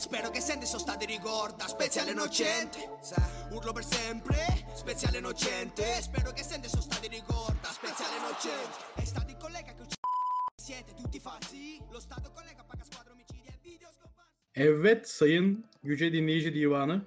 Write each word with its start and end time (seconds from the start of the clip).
Spero 0.00 0.30
che 0.30 0.40
senti 0.40 0.64
sono 0.66 0.80
state 0.80 1.04
ricorda 1.04 1.66
Speciale 1.68 2.12
innocente 2.12 2.78
Urlo 3.52 3.72
per 3.72 3.84
sempre 3.84 4.36
Speciale 4.74 5.18
innocente 5.18 5.82
Spero 6.00 6.32
che 6.32 6.42
senti 6.42 6.68
sono 6.68 6.82
state 6.82 7.08
ricorda 7.08 7.68
Speciale 7.68 8.16
innocente 8.16 8.76
È 8.96 9.04
stato 9.04 9.30
il 9.30 9.36
collega 9.36 9.72
che 9.76 9.82
uccide 9.82 10.08
Siete 10.56 10.94
tutti 10.94 11.20
falsi 11.20 11.78
Lo 11.90 12.00
stato 12.00 12.30
collega 12.34 12.64
paga 12.66 12.82
squadra 12.84 13.12
omicidi 13.12 13.48
e 13.48 13.58
video 13.62 13.88
scomparsi 13.92 14.30
Evet 14.54 15.06
sayın 15.08 15.64
Yüce 15.82 16.12
Dinleyici 16.12 16.54
Divanı. 16.54 17.02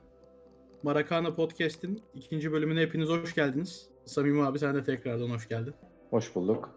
Marakana 0.84 1.36
Podcast'in 1.36 2.04
ikinci 2.16 2.52
bölümüne 2.52 2.82
hepiniz 2.82 3.10
hoş 3.10 3.36
geldiniz. 3.36 3.90
Samimi 4.06 4.44
abi 4.46 4.60
sen 4.60 4.76
de 4.76 4.84
tekrardan 4.84 5.30
hoş 5.30 5.48
geldin. 5.48 5.74
Hoş 6.10 6.36
bulduk. 6.36 6.70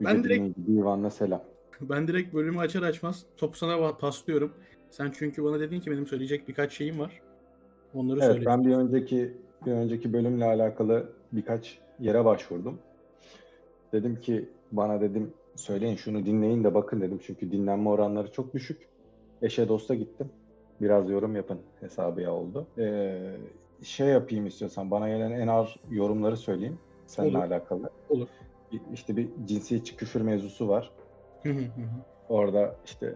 Ben 0.00 0.14
Yüce 0.14 0.28
direkt- 0.28 0.38
Dinleyici 0.56 0.66
Divan'la 0.66 1.10
selam. 1.10 1.42
Ben 1.80 2.08
direkt 2.08 2.34
bölümü 2.34 2.58
açar 2.58 2.82
açmaz 2.82 3.24
topu 3.36 3.56
sana 3.58 3.96
paslıyorum. 3.96 4.54
Sen 4.96 5.10
çünkü 5.18 5.44
bana 5.44 5.60
dedin 5.60 5.80
ki 5.80 5.90
benim 5.90 6.06
söyleyecek 6.06 6.48
birkaç 6.48 6.72
şeyim 6.72 6.98
var. 6.98 7.20
Onları 7.94 8.20
Evet 8.22 8.32
söyle. 8.32 8.46
ben 8.46 8.64
bir 8.64 8.74
önceki 8.74 9.36
bir 9.66 9.72
önceki 9.72 10.12
bölümle 10.12 10.44
alakalı 10.44 11.12
birkaç 11.32 11.78
yere 12.00 12.24
başvurdum. 12.24 12.78
Dedim 13.92 14.20
ki 14.20 14.48
bana 14.72 15.00
dedim 15.00 15.32
söyleyin 15.56 15.96
şunu 15.96 16.26
dinleyin 16.26 16.64
de 16.64 16.74
bakın 16.74 17.00
dedim. 17.00 17.20
Çünkü 17.26 17.52
dinlenme 17.52 17.88
oranları 17.88 18.32
çok 18.32 18.54
düşük. 18.54 18.88
Eşe 19.42 19.68
dosta 19.68 19.94
gittim. 19.94 20.30
Biraz 20.80 21.10
yorum 21.10 21.36
yapın 21.36 21.58
hesabı 21.80 22.20
ya 22.20 22.32
oldu. 22.32 22.66
Ee, 22.78 23.36
şey 23.82 24.08
yapayım 24.08 24.46
istiyorsan 24.46 24.90
bana 24.90 25.08
gelen 25.08 25.30
en 25.30 25.46
ağır 25.48 25.80
yorumları 25.90 26.36
söyleyeyim. 26.36 26.78
Seninle 27.06 27.38
Olur. 27.38 27.46
alakalı. 27.46 27.90
Olur. 28.08 28.28
İşte 28.92 29.16
bir 29.16 29.28
cinsiyetçi 29.46 29.96
küfür 29.96 30.20
mevzusu 30.20 30.68
var. 30.68 30.90
Hı 31.42 31.48
hı 31.48 31.58
hı 31.58 31.62
hı. 31.62 32.00
Orada 32.28 32.76
işte 32.84 33.14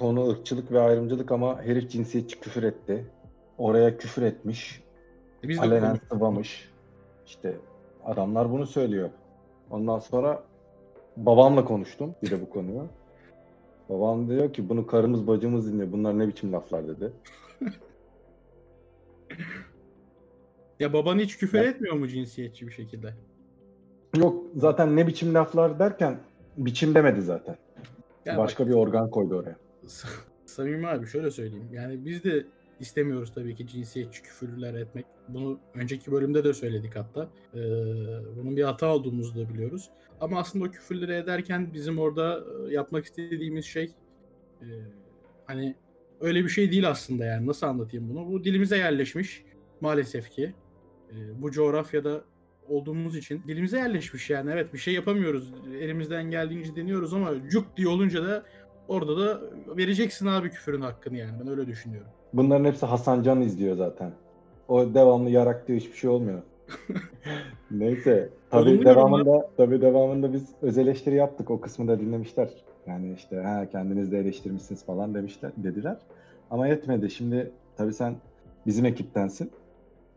konu 0.00 0.28
ırkçılık 0.30 0.72
ve 0.72 0.80
ayrımcılık 0.80 1.32
ama 1.32 1.62
herif 1.62 1.90
cinsiyetçi 1.90 2.40
küfür 2.40 2.62
etti. 2.62 3.06
Oraya 3.58 3.96
küfür 3.96 4.22
etmiş. 4.22 4.82
E 5.44 5.48
Biz 5.48 5.58
de 5.58 5.62
Alenen 5.62 5.86
konuştuk. 5.88 6.08
sıvamış. 6.12 6.70
İşte 7.26 7.56
adamlar 8.04 8.50
bunu 8.52 8.66
söylüyor. 8.66 9.10
Ondan 9.70 9.98
sonra 9.98 10.42
babamla 11.16 11.64
konuştum 11.64 12.14
bir 12.22 12.30
de 12.30 12.40
bu 12.40 12.50
konuyu. 12.50 12.86
Babam 13.88 14.28
diyor 14.28 14.52
ki 14.52 14.68
bunu 14.68 14.86
karımız 14.86 15.26
bacımız 15.26 15.72
dinliyor. 15.72 15.92
Bunlar 15.92 16.18
ne 16.18 16.28
biçim 16.28 16.52
laflar 16.52 16.88
dedi. 16.88 17.12
Ya 20.80 20.92
baban 20.92 21.18
hiç 21.18 21.38
küfür 21.38 21.58
Ya- 21.58 21.64
etmiyor 21.64 21.94
mu 21.96 22.08
cinsiyetçi 22.08 22.66
bir 22.66 22.72
şekilde? 22.72 23.14
Yok 24.16 24.44
zaten 24.56 24.96
ne 24.96 25.06
biçim 25.06 25.34
laflar 25.34 25.78
derken 25.78 26.16
biçim 26.56 26.94
demedi 26.94 27.22
zaten. 27.22 27.56
Ya 28.26 28.38
Başka 28.38 28.68
bir 28.68 28.74
organ 28.74 29.10
koydu 29.10 29.36
oraya. 29.36 29.56
Samimi 30.46 30.86
abi 30.86 31.06
şöyle 31.06 31.30
söyleyeyim. 31.30 31.68
Yani 31.72 32.04
biz 32.04 32.24
de 32.24 32.46
istemiyoruz 32.80 33.34
tabii 33.34 33.54
ki 33.54 33.66
cinsiyetçi 33.66 34.22
küfürler 34.22 34.74
etmek. 34.74 35.06
Bunu 35.28 35.60
önceki 35.74 36.12
bölümde 36.12 36.44
de 36.44 36.54
söyledik 36.54 36.96
hatta. 36.96 37.30
Ee, 37.54 37.58
bunun 38.36 38.56
bir 38.56 38.62
hata 38.62 38.94
olduğumuzu 38.94 39.34
da 39.34 39.48
biliyoruz. 39.48 39.90
Ama 40.20 40.38
aslında 40.38 40.64
o 40.64 40.70
küfürleri 40.70 41.12
ederken 41.12 41.74
bizim 41.74 41.98
orada 41.98 42.44
e, 42.68 42.74
yapmak 42.74 43.04
istediğimiz 43.04 43.64
şey 43.64 43.84
e, 44.62 44.66
hani 45.46 45.74
öyle 46.20 46.44
bir 46.44 46.48
şey 46.48 46.70
değil 46.70 46.88
aslında 46.88 47.24
yani. 47.24 47.46
Nasıl 47.46 47.66
anlatayım 47.66 48.08
bunu? 48.08 48.32
Bu 48.32 48.44
dilimize 48.44 48.76
yerleşmiş 48.76 49.44
maalesef 49.80 50.30
ki. 50.30 50.54
E, 51.10 51.42
bu 51.42 51.50
coğrafyada 51.50 52.24
olduğumuz 52.68 53.16
için 53.16 53.42
dilimize 53.48 53.78
yerleşmiş 53.78 54.30
yani. 54.30 54.50
Evet 54.50 54.72
bir 54.72 54.78
şey 54.78 54.94
yapamıyoruz. 54.94 55.52
Elimizden 55.80 56.30
geldiğince 56.30 56.76
deniyoruz 56.76 57.14
ama 57.14 57.48
cuk 57.48 57.76
diye 57.76 57.88
olunca 57.88 58.24
da 58.24 58.44
Orada 58.90 59.18
da 59.18 59.40
vereceksin 59.76 60.26
abi 60.26 60.50
küfürün 60.50 60.80
hakkını 60.80 61.16
yani. 61.16 61.32
Ben 61.40 61.48
öyle 61.48 61.66
düşünüyorum. 61.66 62.10
Bunların 62.32 62.64
hepsi 62.64 62.86
Hasan 62.86 63.22
Can 63.22 63.40
izliyor 63.40 63.76
zaten. 63.76 64.12
O 64.68 64.94
devamlı 64.94 65.30
yarak 65.30 65.68
diyor 65.68 65.80
hiçbir 65.80 65.96
şey 65.96 66.10
olmuyor. 66.10 66.42
Neyse. 67.70 68.30
Tabii 68.50 68.84
devamında 68.84 69.50
tabii 69.56 69.80
devamında 69.80 70.32
biz 70.32 70.48
öz 70.62 70.78
eleştiri 70.78 71.14
yaptık. 71.14 71.50
O 71.50 71.60
kısmı 71.60 71.88
da 71.88 72.00
dinlemişler. 72.00 72.48
Yani 72.86 73.14
işte 73.14 73.36
ha 73.36 73.68
kendiniz 73.68 74.12
de 74.12 74.18
eleştirmişsiniz 74.18 74.84
falan 74.84 75.14
demişler 75.14 75.52
dediler. 75.56 75.96
Ama 76.50 76.68
yetmedi. 76.68 77.10
Şimdi 77.10 77.50
tabii 77.76 77.94
sen 77.94 78.14
bizim 78.66 78.84
ekiptensin. 78.84 79.50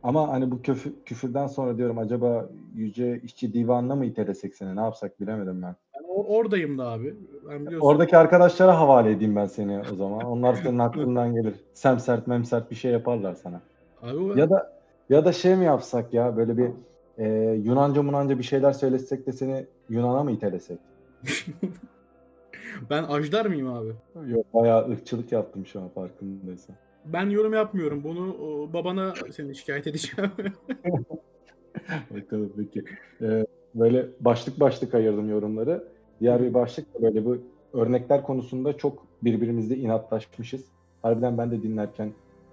Ama 0.03 0.29
hani 0.29 0.51
bu 0.51 0.62
küfür, 0.62 0.94
küfürden 1.06 1.47
sonra 1.47 1.78
diyorum 1.78 1.97
acaba 1.97 2.50
Yüce 2.75 3.22
İşçi 3.23 3.53
Divanı'na 3.53 3.95
mı 3.95 4.06
itelesek 4.06 4.56
seni? 4.56 4.75
Ne 4.75 4.81
yapsak 4.81 5.22
bilemedim 5.22 5.62
ben. 5.62 5.75
Oradayım 6.13 6.78
da 6.78 6.88
abi. 6.91 7.16
Ben 7.50 7.66
biliyorsun. 7.66 7.88
Oradaki 7.88 8.18
arkadaşlara 8.18 8.79
havale 8.79 9.12
edeyim 9.12 9.35
ben 9.35 9.46
seni 9.46 9.81
o 9.94 9.96
zaman. 9.96 10.24
Onlar 10.24 10.56
senin 10.56 10.79
aklından 10.79 11.34
gelir. 11.34 11.53
Semsert 11.74 12.28
memsert 12.28 12.72
bir 12.72 12.75
şey 12.75 12.91
yaparlar 12.91 13.34
sana. 13.34 13.62
Abi 14.01 14.40
Ya 14.40 14.50
da 14.50 14.74
ya 15.09 15.25
da 15.25 15.31
şey 15.31 15.56
mi 15.56 15.66
yapsak 15.66 16.13
ya 16.13 16.38
böyle 16.38 16.57
bir 16.57 16.69
e, 17.18 17.28
Yunanca 17.63 18.03
munanca 18.03 18.38
bir 18.38 18.44
şeyler 18.44 18.74
söylesek 18.74 19.28
de 19.28 19.31
seni 19.31 19.66
Yunan'a 19.90 20.24
mı 20.24 20.31
itelesek? 20.31 20.79
ben 22.90 23.03
ajdar 23.03 23.45
mıyım 23.45 23.74
abi? 23.74 23.94
Yok 24.31 24.45
bayağı 24.53 24.90
ırkçılık 24.90 25.31
yaptım 25.31 25.66
şu 25.66 25.81
an 25.81 25.90
farkındaysan. 25.90 26.75
Ben 27.06 27.30
yorum 27.30 27.53
yapmıyorum. 27.53 28.03
Bunu 28.03 28.34
o, 28.34 28.74
babana 28.74 29.13
seni 29.31 29.56
şikayet 29.56 29.88
edeceğim. 29.88 30.31
Bakalım 32.12 32.53
peki. 32.57 32.84
E, 33.22 33.45
böyle 33.75 34.07
başlık 34.19 34.59
başlık 34.59 34.94
ayırdım 34.94 35.30
yorumları. 35.30 35.93
Diğer 36.19 36.41
bir 36.44 36.53
başlık 36.53 36.94
da 36.94 37.01
böyle 37.01 37.25
bu 37.25 37.38
örnekler 37.74 38.24
konusunda 38.24 38.78
çok 38.78 39.03
birbirimizle 39.24 39.78
inatlaşmışız. 39.78 40.66
Harbiden 41.01 41.38
ben 41.38 41.51
de 41.51 41.62
dinlerken 41.63 42.12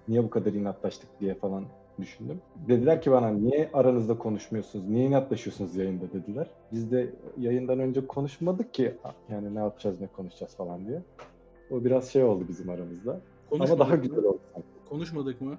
niye 0.09 0.25
bu 0.25 0.31
kadar 0.31 0.53
inatlaştık 0.53 1.09
diye 1.21 1.35
falan 1.35 1.65
düşündüm. 2.01 2.41
Dediler 2.69 3.03
ki 3.03 3.11
bana 3.11 3.29
niye 3.29 3.71
aranızda 3.73 4.19
konuşmuyorsunuz, 4.19 4.89
niye 4.89 5.07
inatlaşıyorsunuz 5.07 5.77
yayında 5.77 6.13
dediler. 6.13 6.47
Biz 6.73 6.91
de 6.93 7.11
yayından 7.39 7.79
önce 7.81 8.07
konuşmadık 8.07 8.75
ki 8.75 8.95
yani 9.31 9.55
ne 9.55 9.59
yapacağız 9.59 10.01
ne 10.01 10.07
konuşacağız 10.07 10.57
falan 10.57 10.87
diye. 10.87 11.03
O 11.71 11.85
biraz 11.85 12.09
şey 12.09 12.25
oldu 12.25 12.45
bizim 12.49 12.71
aramızda. 12.71 13.11
Ama 13.13 13.21
Konuşmadık 13.51 13.79
daha 13.81 13.97
mı? 13.97 14.03
güzel 14.03 14.25
oldu. 14.25 14.39
Konuşmadık 14.89 15.41
mı? 15.41 15.59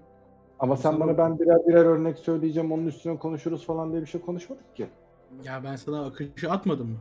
Ama 0.59 0.77
sen 0.77 0.99
bana 0.99 1.17
ben 1.17 1.39
birer 1.39 1.67
birer 1.67 1.85
örnek 1.85 2.17
söyleyeceğim 2.17 2.71
onun 2.71 2.85
üstüne 2.87 3.17
konuşuruz 3.17 3.65
falan 3.65 3.91
diye 3.91 4.01
bir 4.01 4.07
şey 4.07 4.21
konuşmadık 4.21 4.75
ki. 4.75 4.87
Ya 5.43 5.61
ben 5.63 5.75
sana 5.75 6.05
akışı 6.05 6.51
atmadım 6.51 6.87
mı? 6.87 6.97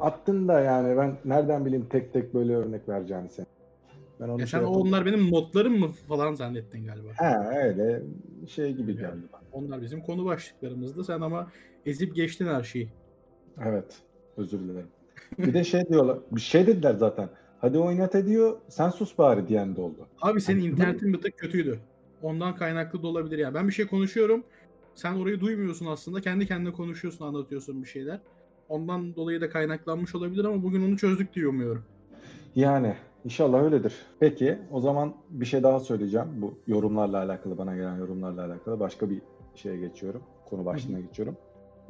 Attın 0.00 0.48
da 0.48 0.60
yani 0.60 0.96
ben 0.96 1.16
nereden 1.24 1.64
bileyim 1.64 1.86
tek 1.90 2.12
tek 2.12 2.34
böyle 2.34 2.56
örnek 2.56 2.88
vereceğini 2.88 3.28
sen. 3.28 3.46
Ben 4.20 4.28
onu 4.28 4.40
Ya 4.40 4.46
şey 4.46 4.46
sen 4.46 4.58
yapamadım. 4.58 4.88
onlar 4.88 5.06
benim 5.06 5.30
notlarım 5.32 5.78
mı 5.78 5.88
falan 5.88 6.34
zannettin 6.34 6.86
galiba. 6.86 7.08
He 7.16 7.58
öyle 7.58 8.02
şey 8.48 8.72
gibi 8.72 8.96
geldi 8.96 9.22
bana. 9.32 9.42
Onlar 9.52 9.82
bizim 9.82 10.00
konu 10.00 10.24
başlıklarımızdı. 10.24 11.04
Sen 11.04 11.20
ama 11.20 11.50
ezip 11.86 12.14
geçtin 12.14 12.46
her 12.46 12.62
şeyi. 12.62 12.88
Evet. 13.64 14.02
Özür 14.36 14.58
dilerim. 14.58 14.88
Bir 15.38 15.54
de 15.54 15.64
şey 15.64 15.88
diyorlar. 15.88 16.18
Bir 16.32 16.40
şey 16.40 16.66
dediler 16.66 16.94
zaten. 16.94 17.28
Hadi 17.60 17.78
oynat 17.78 18.14
ediyor. 18.14 18.56
Sen 18.68 18.90
sus 18.90 19.18
bari 19.18 19.48
diyen 19.48 19.76
de 19.76 19.80
oldu. 19.80 20.06
Abi 20.22 20.40
senin 20.40 20.60
Abi, 20.60 20.66
internetin 20.68 21.12
bir 21.12 21.20
tık 21.20 21.38
kötüydü. 21.38 21.78
Ondan 22.22 22.56
kaynaklı 22.56 23.02
da 23.02 23.06
olabilir 23.06 23.38
yani. 23.38 23.54
Ben 23.54 23.68
bir 23.68 23.72
şey 23.72 23.86
konuşuyorum. 23.86 24.44
Sen 24.94 25.14
orayı 25.14 25.40
duymuyorsun 25.40 25.86
aslında. 25.86 26.20
Kendi 26.20 26.46
kendine 26.46 26.72
konuşuyorsun, 26.72 27.24
anlatıyorsun 27.24 27.82
bir 27.82 27.88
şeyler. 27.88 28.20
Ondan 28.72 29.16
dolayı 29.16 29.40
da 29.40 29.50
kaynaklanmış 29.50 30.14
olabilir 30.14 30.44
ama 30.44 30.62
bugün 30.62 30.88
onu 30.88 30.96
çözdük 30.96 31.34
diye 31.34 31.48
umuyorum. 31.48 31.82
Yani 32.54 32.94
inşallah 33.24 33.62
öyledir. 33.62 33.94
Peki 34.20 34.58
o 34.70 34.80
zaman 34.80 35.14
bir 35.30 35.46
şey 35.46 35.62
daha 35.62 35.80
söyleyeceğim. 35.80 36.26
Bu 36.36 36.54
yorumlarla 36.66 37.18
alakalı 37.18 37.58
bana 37.58 37.76
gelen 37.76 37.96
yorumlarla 37.96 38.44
alakalı 38.44 38.80
başka 38.80 39.10
bir 39.10 39.22
şeye 39.54 39.76
geçiyorum. 39.76 40.22
Konu 40.50 40.64
başlığına 40.64 41.00
geçiyorum. 41.00 41.36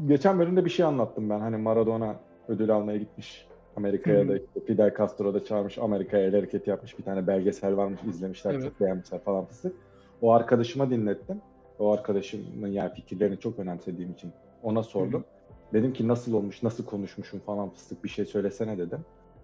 Geçen 0.07 0.39
bölümde 0.39 0.65
bir 0.65 0.71
şey 0.71 0.85
anlattım 0.87 1.31
ben. 1.31 1.41
Hani 1.41 1.57
Maradona 1.57 2.17
ödül 2.49 2.71
almaya 2.71 2.99
gitmiş. 2.99 3.47
Amerika'ya 3.77 4.29
da 4.29 4.37
işte 4.39 4.61
Fidel 4.67 4.95
Castro 4.99 5.35
da 5.35 5.45
çağırmış. 5.45 5.79
Amerika'ya 5.79 6.27
el 6.27 6.35
hareketi 6.35 6.71
yapmış. 6.71 6.99
Bir 6.99 7.05
tane 7.05 7.27
belgesel 7.27 7.77
varmış. 7.77 8.01
izlemişler. 8.09 8.55
Evet. 8.55 8.65
Çok 8.65 8.81
beğenmişler 8.81 9.21
falan 9.21 9.45
fıstık. 9.45 9.77
O 10.23 10.33
arkadaşıma 10.33 10.91
dinlettim. 10.91 11.41
O 11.79 11.93
arkadaşımın 11.93 12.69
yani 12.69 12.93
fikirlerini 12.95 13.39
çok 13.39 13.59
önemsediğim 13.59 14.13
için 14.13 14.33
ona 14.63 14.83
sordum. 14.83 15.25
Dedim 15.73 15.93
ki 15.93 16.09
nasıl 16.09 16.33
olmuş, 16.33 16.63
nasıl 16.63 16.85
konuşmuşum 16.85 17.41
falan 17.41 17.71
fıstık 17.71 18.05
bir 18.05 18.09
şey 18.09 18.25
söylesene 18.25 18.79
dedim. 18.79 18.99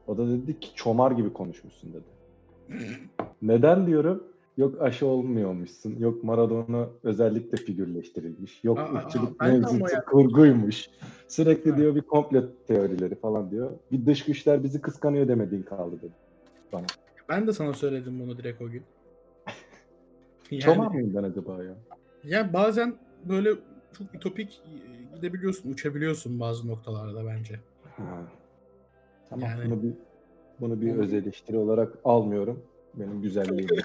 O 0.06 0.18
da 0.18 0.28
dedi 0.28 0.60
ki 0.60 0.68
çomar 0.74 1.10
gibi 1.10 1.32
konuşmuşsun 1.32 1.92
dedi. 1.92 2.04
Neden 3.42 3.86
diyorum? 3.86 4.22
Yok 4.56 4.82
aşı 4.82 5.06
olmuyormuşsun. 5.06 5.96
Yok 5.98 6.24
Maradona 6.24 6.88
özellikle 7.02 7.56
figürleştirilmiş. 7.56 8.64
Yok 8.64 8.78
Aa, 8.78 8.94
ırkçılık 8.94 9.40
mevzusu 9.40 9.96
kurguymuş. 10.10 10.90
Sürekli 11.28 11.70
Ha. 11.70 11.76
diyor 11.76 11.94
bir 11.94 12.02
komplo 12.02 12.42
teorileri 12.66 13.14
falan 13.14 13.50
diyor. 13.50 13.70
Bir 13.92 14.06
dış 14.06 14.24
güçler 14.24 14.64
bizi 14.64 14.80
kıskanıyor 14.80 15.28
demediğin 15.28 15.62
kaldı 15.62 15.96
dedi. 16.02 16.12
Ben 17.28 17.46
de 17.46 17.52
sana 17.52 17.72
söyledim 17.72 18.20
bunu 18.20 18.38
direkt 18.38 18.62
o 18.62 18.68
gün. 18.68 18.82
Yani, 20.50 20.62
Çomar 20.62 20.86
mıyım 20.86 21.14
ben 21.14 21.22
acaba 21.22 21.64
ya? 21.64 21.74
ya 22.24 22.52
bazen 22.52 22.94
böyle 23.24 23.50
çok 23.98 24.14
ütopik 24.14 24.62
e, 24.64 25.16
gidebiliyorsun, 25.16 25.70
uçabiliyorsun 25.70 26.40
bazı 26.40 26.68
noktalarda 26.68 27.26
bence. 27.26 27.60
Ha. 27.96 28.22
Tamam 29.30 29.48
Yani- 29.48 29.70
bunu 29.70 29.82
bir 29.82 29.92
bunu 30.60 30.80
bir 30.80 30.94
öz 30.96 31.14
eleştiri 31.14 31.56
olarak 31.56 31.98
almıyorum. 32.04 32.62
Benim 32.94 33.22
güzelliğim. 33.22 33.68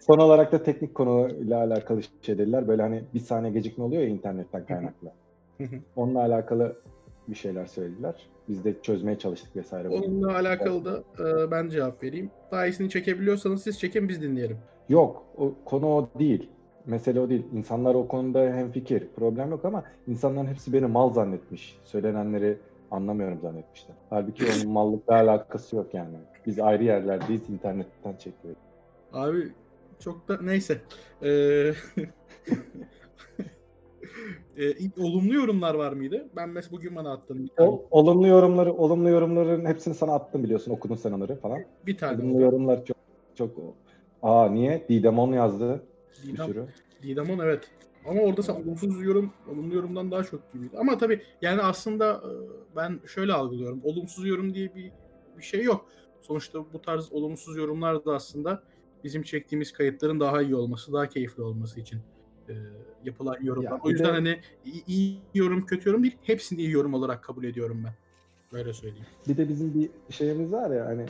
Son 0.00 0.18
olarak 0.18 0.52
da 0.52 0.62
teknik 0.62 0.94
konuyla 0.94 1.58
alakalı 1.58 2.00
şey 2.22 2.38
dediler. 2.38 2.68
Böyle 2.68 2.82
hani 2.82 3.04
bir 3.14 3.20
saniye 3.20 3.52
gecikme 3.52 3.84
oluyor 3.84 4.02
ya 4.02 4.08
internetten 4.08 4.66
kaynaklı. 4.66 5.12
Onunla 5.96 6.20
alakalı 6.20 6.76
bir 7.28 7.34
şeyler 7.34 7.66
söylediler. 7.66 8.28
Biz 8.48 8.64
de 8.64 8.74
çözmeye 8.82 9.18
çalıştık 9.18 9.56
vesaire. 9.56 9.88
Onunla 9.88 10.36
alakalı 10.36 10.84
da 10.84 11.02
e, 11.18 11.50
ben 11.50 11.68
cevap 11.68 12.02
vereyim. 12.02 12.30
Daha 12.50 12.66
iyisini 12.66 12.90
çekebiliyorsanız 12.90 13.62
siz 13.62 13.78
çekin 13.78 14.08
biz 14.08 14.22
dinleyelim. 14.22 14.58
Yok, 14.88 15.26
o 15.36 15.54
konu 15.64 15.86
o 15.86 16.10
değil. 16.18 16.50
Mesele 16.86 17.20
o 17.20 17.30
değil. 17.30 17.44
İnsanlar 17.52 17.94
o 17.94 18.08
konuda 18.08 18.40
hemfikir. 18.40 19.08
Problem 19.16 19.50
yok 19.50 19.64
ama 19.64 19.84
insanların 20.08 20.46
hepsi 20.46 20.72
beni 20.72 20.86
mal 20.86 21.12
zannetmiş. 21.12 21.78
Söylenenleri 21.84 22.58
anlamıyorum 22.90 23.38
zannetmişler. 23.42 23.96
Halbuki 24.10 24.44
onun 24.44 24.72
mallıkla 24.72 25.14
alakası 25.14 25.76
yok 25.76 25.94
yani. 25.94 26.16
Biz 26.46 26.58
ayrı 26.58 26.84
yerlerdeyiz, 26.84 27.50
internetten 27.50 28.16
çekiyoruz. 28.16 28.62
Abi 29.12 29.52
çok 29.98 30.28
da 30.28 30.38
neyse. 30.42 30.80
Ee, 31.22 31.28
e, 34.56 34.90
olumlu 34.98 35.34
yorumlar 35.34 35.74
var 35.74 35.92
mıydı? 35.92 36.28
Ben 36.36 36.48
mesela 36.48 36.72
bugün 36.72 36.96
bana 36.96 37.12
attın. 37.12 37.50
O 37.58 37.84
olumlu 37.90 38.26
yorumları, 38.26 38.72
olumlu 38.72 39.08
yorumların 39.08 39.64
hepsini 39.64 39.94
sana 39.94 40.14
attım 40.14 40.42
biliyorsun. 40.42 40.72
Okudun 40.72 40.94
sen 40.94 41.12
onları 41.12 41.36
falan. 41.36 41.64
bir 41.86 41.98
tane 41.98 42.22
Olumlu 42.22 42.40
yorumlar 42.40 42.84
çok 42.84 42.96
çok 43.34 43.50
Aa 44.22 44.48
niye? 44.48 44.88
Didemon 44.88 45.32
yazdı 45.32 45.82
bir 46.22 46.32
Didem, 46.32 46.46
sürü. 46.46 47.42
Evet. 47.42 47.70
Ama 48.06 48.20
orada 48.20 48.42
sen 48.42 48.54
olumsuz 48.54 49.02
yorum, 49.04 49.32
olumlu 49.48 49.74
yorumdan 49.74 50.10
daha 50.10 50.24
çok 50.24 50.52
gibiydi. 50.52 50.78
Ama 50.78 50.98
tabii 50.98 51.22
yani 51.42 51.62
aslında 51.62 52.12
e, 52.12 52.30
ben 52.76 53.00
şöyle 53.06 53.32
algılıyorum. 53.32 53.80
Olumsuz 53.84 54.26
yorum 54.26 54.54
diye 54.54 54.74
bir, 54.74 54.92
bir 55.38 55.42
şey 55.42 55.62
yok. 55.62 55.86
Sonuçta 56.20 56.72
bu 56.72 56.82
tarz 56.82 57.12
olumsuz 57.12 57.56
yorumlar 57.56 58.04
da 58.04 58.14
aslında 58.14 58.62
bizim 59.04 59.22
çektiğimiz 59.22 59.72
kayıtların 59.72 60.20
daha 60.20 60.42
iyi 60.42 60.54
olması, 60.54 60.92
daha 60.92 61.08
keyifli 61.08 61.42
olması 61.42 61.80
için 61.80 62.00
e, 62.48 62.54
yapılan 63.04 63.36
yorumlar. 63.42 63.70
Ya 63.70 63.78
o 63.82 63.84
bir 63.84 63.90
yüzden 63.90 64.08
de- 64.08 64.12
hani 64.12 64.40
iyi, 64.64 64.84
iyi 64.86 65.18
yorum, 65.34 65.66
kötü 65.66 65.88
yorum 65.88 66.02
değil, 66.02 66.16
hepsini 66.22 66.60
iyi 66.60 66.70
yorum 66.70 66.94
olarak 66.94 67.24
kabul 67.24 67.44
ediyorum 67.44 67.82
ben. 67.84 67.92
Böyle 68.52 68.72
söyleyeyim. 68.72 69.06
Bir 69.28 69.36
de 69.36 69.48
bizim 69.48 69.74
bir 69.74 69.90
şeyimiz 70.14 70.52
var 70.52 70.70
ya 70.70 70.86
hani 70.86 71.06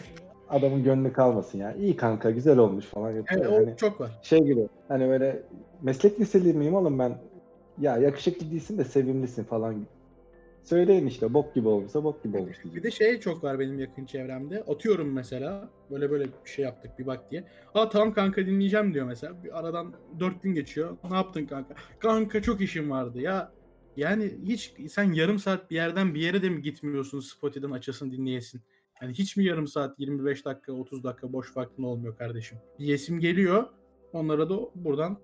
adamın 0.51 0.85
gönlü 0.85 1.13
kalmasın 1.13 1.59
ya. 1.59 1.75
İyi 1.75 1.97
kanka 1.97 2.31
güzel 2.31 2.59
olmuş 2.59 2.85
falan 2.85 3.11
yapıyor. 3.11 3.45
Evet, 3.45 3.67
Hani 3.67 3.77
çok 3.77 4.01
var. 4.01 4.11
şey 4.23 4.39
gibi 4.39 4.69
hani 4.89 5.09
böyle 5.09 5.43
meslek 5.83 6.21
liseli 6.21 6.53
miyim 6.53 6.75
oğlum 6.75 6.99
ben? 6.99 7.19
Ya 7.79 7.97
yakışıklı 7.97 8.51
değilsin 8.51 8.79
de 8.79 8.85
sevimlisin 8.85 9.45
falan. 9.45 9.87
Söyleyin 10.63 11.07
işte 11.07 11.35
bok 11.35 11.55
gibi 11.55 11.69
olmuşsa 11.69 12.05
bok 12.05 12.25
gibi 12.25 12.39
olmuş 12.39 12.59
Bir 12.65 12.83
de 12.83 12.91
şey 12.91 13.21
çok 13.21 13.45
var 13.45 13.59
benim 13.59 13.79
yakın 13.79 14.05
çevremde. 14.05 14.63
Atıyorum 14.63 15.13
mesela 15.13 15.71
böyle 15.91 16.11
böyle 16.11 16.25
bir 16.25 16.51
şey 16.51 16.65
yaptık 16.65 16.99
bir 16.99 17.07
bak 17.07 17.31
diye. 17.31 17.45
Aa 17.75 17.89
tamam 17.89 18.13
kanka 18.13 18.47
dinleyeceğim 18.47 18.95
diyor 18.95 19.07
mesela. 19.07 19.45
Bir 19.45 19.59
aradan 19.59 19.95
4 20.21 20.43
gün 20.43 20.55
geçiyor. 20.55 20.97
Ne 21.11 21.17
yaptın 21.17 21.47
kanka? 21.47 21.75
Kanka 21.99 22.43
çok 22.43 22.61
işim 22.61 22.91
vardı 22.91 23.21
ya. 23.21 23.53
Yani 23.97 24.31
hiç 24.45 24.75
sen 24.89 25.13
yarım 25.13 25.39
saat 25.39 25.71
bir 25.71 25.77
yerden 25.77 26.15
bir 26.15 26.21
yere 26.21 26.43
de 26.43 26.49
mi 26.49 26.63
gitmiyorsun 26.63 27.21
Spotify'dan 27.21 27.71
açasın 27.71 28.11
dinleyesin? 28.11 28.61
Yani 29.03 29.13
hiç 29.13 29.37
mi 29.37 29.45
yarım 29.45 29.67
saat 29.67 30.01
25 30.01 30.45
dakika 30.45 30.73
30 30.73 31.05
dakika 31.05 31.33
boş 31.33 31.57
vaktin 31.57 31.83
olmuyor 31.83 32.17
kardeşim? 32.17 32.59
Diyesim 32.79 33.21
geliyor. 33.21 33.65
Onlara 34.13 34.51
da 34.51 34.59
buradan 34.75 35.19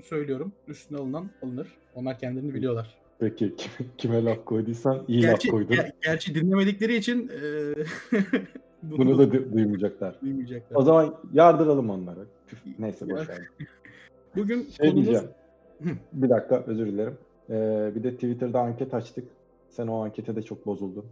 söylüyorum. 0.00 0.52
Üstüne 0.68 0.98
alınan 0.98 1.30
alınır. 1.42 1.68
Onlar 1.94 2.18
kendilerini 2.18 2.54
biliyorlar. 2.54 2.98
Peki 3.18 3.54
kime, 3.56 3.88
kime 3.98 4.24
laf 4.24 4.44
koyduysan 4.44 5.04
iyi 5.08 5.20
Gerçi, 5.20 5.48
laf 5.48 5.52
koydun. 5.52 5.74
ger- 5.74 5.92
gerçi 6.02 6.34
dinlemedikleri 6.34 6.94
için 6.96 7.28
eee, 7.42 7.84
Bunu 8.82 9.18
da 9.18 9.22
du- 9.24 9.52
duymayacaklar. 9.52 10.20
duymayacaklar. 10.22 10.76
O 10.76 10.82
zaman 10.82 11.14
yardıralım 11.32 11.90
onları. 11.90 12.26
Püf, 12.46 12.58
Neyse 12.78 13.10
boş 13.10 13.28
ver. 13.28 13.38
Bugün 14.36 14.62
Şey 14.68 14.90
konumuz 14.90 15.06
diyeceğim. 15.08 15.28
Bir 16.12 16.30
dakika 16.30 16.62
özür 16.66 16.86
dilerim. 16.86 17.14
Ee, 17.50 17.92
bir 17.94 18.02
de 18.02 18.14
Twitter'da 18.14 18.60
anket 18.60 18.94
açtık. 18.94 19.24
Sen 19.68 19.86
o 19.86 20.04
ankete 20.04 20.36
de 20.36 20.42
çok 20.42 20.66
bozuldun. 20.66 21.04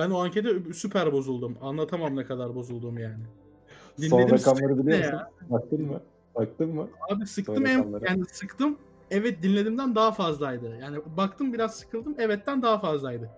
Ben 0.00 0.10
o 0.10 0.18
ankete 0.18 0.72
süper 0.72 1.12
bozuldum. 1.12 1.56
Anlatamam 1.62 2.16
ne 2.16 2.24
kadar 2.24 2.54
bozulduğumu 2.54 3.00
yani. 3.00 3.24
Son 3.96 4.02
Dinledim, 4.18 4.34
rakamları 4.34 4.68
sıktı 4.74 4.86
biliyor 4.86 5.12
musun? 5.12 5.20
Baktın 5.50 5.82
mı? 5.86 6.00
Baktın 6.34 6.74
mı? 6.74 6.88
Abi 7.10 7.26
sıktım 7.26 7.56
Son 7.56 7.64
rakamları. 7.64 8.04
yani 8.06 8.24
sıktım. 8.32 8.78
Evet 9.10 9.42
dinlediğimden 9.42 9.94
daha 9.94 10.12
fazlaydı. 10.12 10.76
Yani 10.80 10.98
baktım 11.16 11.52
biraz 11.52 11.74
sıkıldım. 11.74 12.20
Evetten 12.20 12.62
daha 12.62 12.78
fazlaydı. 12.78 13.30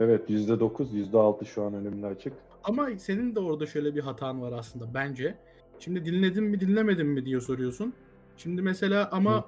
Evet 0.00 0.30
%9, 0.30 0.92
%6 0.92 1.44
şu 1.44 1.62
an 1.62 1.74
önümde 1.74 2.06
açık. 2.06 2.32
Ama 2.64 2.88
senin 2.98 3.34
de 3.34 3.40
orada 3.40 3.66
şöyle 3.66 3.94
bir 3.94 4.00
hatan 4.00 4.42
var 4.42 4.52
aslında 4.52 4.94
bence. 4.94 5.34
Şimdi 5.78 6.04
dinledin 6.04 6.44
mi 6.44 6.60
dinlemedin 6.60 7.06
mi 7.06 7.24
diye 7.24 7.40
soruyorsun. 7.40 7.94
Şimdi 8.36 8.62
mesela 8.62 9.08
ama 9.12 9.36
Hı. 9.38 9.44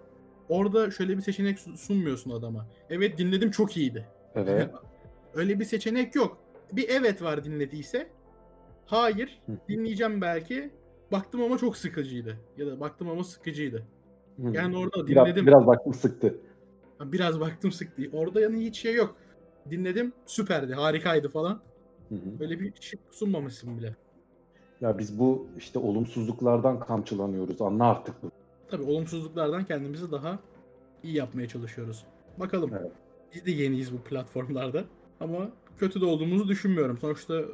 orada 0.49 0.91
şöyle 0.91 1.17
bir 1.17 1.23
seçenek 1.23 1.59
sun- 1.59 1.77
sunmuyorsun 1.77 2.31
adama. 2.31 2.67
Evet 2.91 3.19
dinledim 3.19 3.51
çok 3.51 3.77
iyiydi. 3.77 4.06
Evet. 4.35 4.71
Öyle 5.35 5.61
bir 5.61 5.65
seçenek 5.65 6.15
yok. 6.15 6.39
Bir 6.76 6.88
evet 6.88 7.23
var 7.23 7.44
dinlediyse. 7.44 8.06
Hayır 8.87 9.43
dinleyeceğim 9.69 10.21
belki. 10.21 10.71
Baktım 11.12 11.43
ama 11.43 11.59
çok 11.59 11.76
sıkıcıydı. 11.76 12.37
Ya 12.56 12.67
da 12.67 12.81
baktım 12.81 13.11
ama 13.11 13.25
sıkıcıydı. 13.25 13.87
Yani 14.38 14.76
orada 14.76 15.06
biraz, 15.06 15.26
dinledim. 15.26 15.47
biraz 15.47 15.67
baktım 15.67 15.94
sıktı. 15.94 16.38
Biraz 17.00 17.41
baktım 17.41 17.73
sıktı. 17.73 18.03
Orada 18.12 18.41
yani 18.41 18.65
hiç 18.65 18.79
şey 18.79 18.94
yok. 18.94 19.17
Dinledim 19.71 20.12
süperdi 20.26 20.75
harikaydı 20.75 21.29
falan. 21.29 21.61
Hı 22.09 22.15
hı. 22.15 22.21
Öyle 22.41 22.61
bir 22.61 22.73
şey 22.81 23.00
sunmamışsın 23.11 23.79
bile. 23.79 23.97
Ya 24.81 24.99
biz 24.99 25.19
bu 25.19 25.47
işte 25.59 25.79
olumsuzluklardan 25.79 26.81
kamçılanıyoruz. 26.81 27.62
Anla 27.62 27.85
artık 27.85 28.23
bu. 28.23 28.31
Tabii 28.69 28.82
olumsuzluklardan 28.82 29.65
kendimizi 29.65 30.12
daha 30.12 30.38
iyi 31.03 31.17
yapmaya 31.17 31.49
çalışıyoruz. 31.49 32.05
Bakalım. 32.38 32.70
Evet. 32.81 32.93
Biz 33.35 33.47
de 33.47 33.50
yeniyiz 33.50 33.93
bu 33.93 33.99
platformlarda. 33.99 34.85
Ama 35.20 35.50
kötü 35.79 36.00
de 36.00 36.05
olduğumuzu 36.05 36.49
düşünmüyorum. 36.49 36.99
Sonuçta 36.99 37.41
e, 37.41 37.47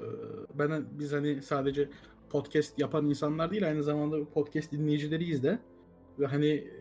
ben 0.55 0.85
biz 0.91 1.13
hani 1.13 1.43
sadece 1.43 1.89
podcast 2.31 2.79
yapan 2.79 3.09
insanlar 3.09 3.51
değil 3.51 3.67
aynı 3.67 3.83
zamanda 3.83 4.31
podcast 4.31 4.73
dinleyicileriyiz 4.73 5.43
de. 5.43 5.59
Ve 6.19 6.27
hani 6.27 6.47
e, 6.47 6.73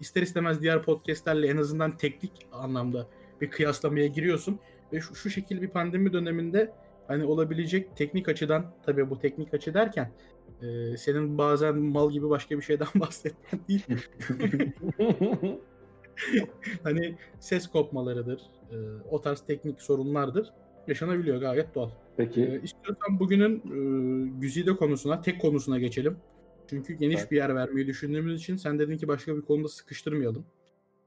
ister 0.00 0.22
istemez 0.22 0.62
diğer 0.62 0.82
podcastlerle 0.82 1.48
en 1.48 1.56
azından 1.56 1.96
teknik 1.96 2.32
anlamda 2.52 3.08
bir 3.40 3.50
kıyaslamaya 3.50 4.06
giriyorsun. 4.06 4.58
Ve 4.92 5.00
şu, 5.00 5.14
şu 5.14 5.30
şekil 5.30 5.62
bir 5.62 5.68
pandemi 5.68 6.12
döneminde 6.12 6.72
hani 7.08 7.24
olabilecek 7.24 7.96
teknik 7.96 8.28
açıdan 8.28 8.74
tabii 8.86 9.10
bu 9.10 9.18
teknik 9.18 9.54
açı 9.54 9.74
derken 9.74 10.12
e, 10.62 10.96
senin 10.96 11.38
bazen 11.38 11.78
mal 11.78 12.10
gibi 12.10 12.30
başka 12.30 12.56
bir 12.56 12.62
şeyden 12.62 12.88
bahsetmen 12.94 13.60
değil. 13.68 13.86
hani 16.82 17.16
ses 17.40 17.66
kopmalarıdır, 17.66 18.40
e, 18.70 18.76
o 19.10 19.20
tarz 19.20 19.40
teknik 19.40 19.82
sorunlardır. 19.82 20.52
Yaşanabiliyor 20.88 21.40
gayet 21.40 21.74
doğal. 21.74 21.90
Peki 22.16 22.42
E, 22.42 22.60
istiyorsan 22.62 23.20
bugünün 23.20 23.56
e, 23.56 24.40
güzide 24.40 24.76
konusuna, 24.76 25.20
tek 25.22 25.40
konusuna 25.40 25.78
geçelim. 25.78 26.16
Çünkü 26.66 26.94
geniş 26.94 27.18
Evet. 27.20 27.30
bir 27.30 27.36
yer 27.36 27.54
vermeyi 27.54 27.86
düşündüğümüz 27.86 28.40
için 28.40 28.56
sen 28.56 28.78
dedin 28.78 28.96
ki 28.96 29.08
başka 29.08 29.36
bir 29.36 29.42
konuda 29.42 29.68
sıkıştırmayalım. 29.68 30.44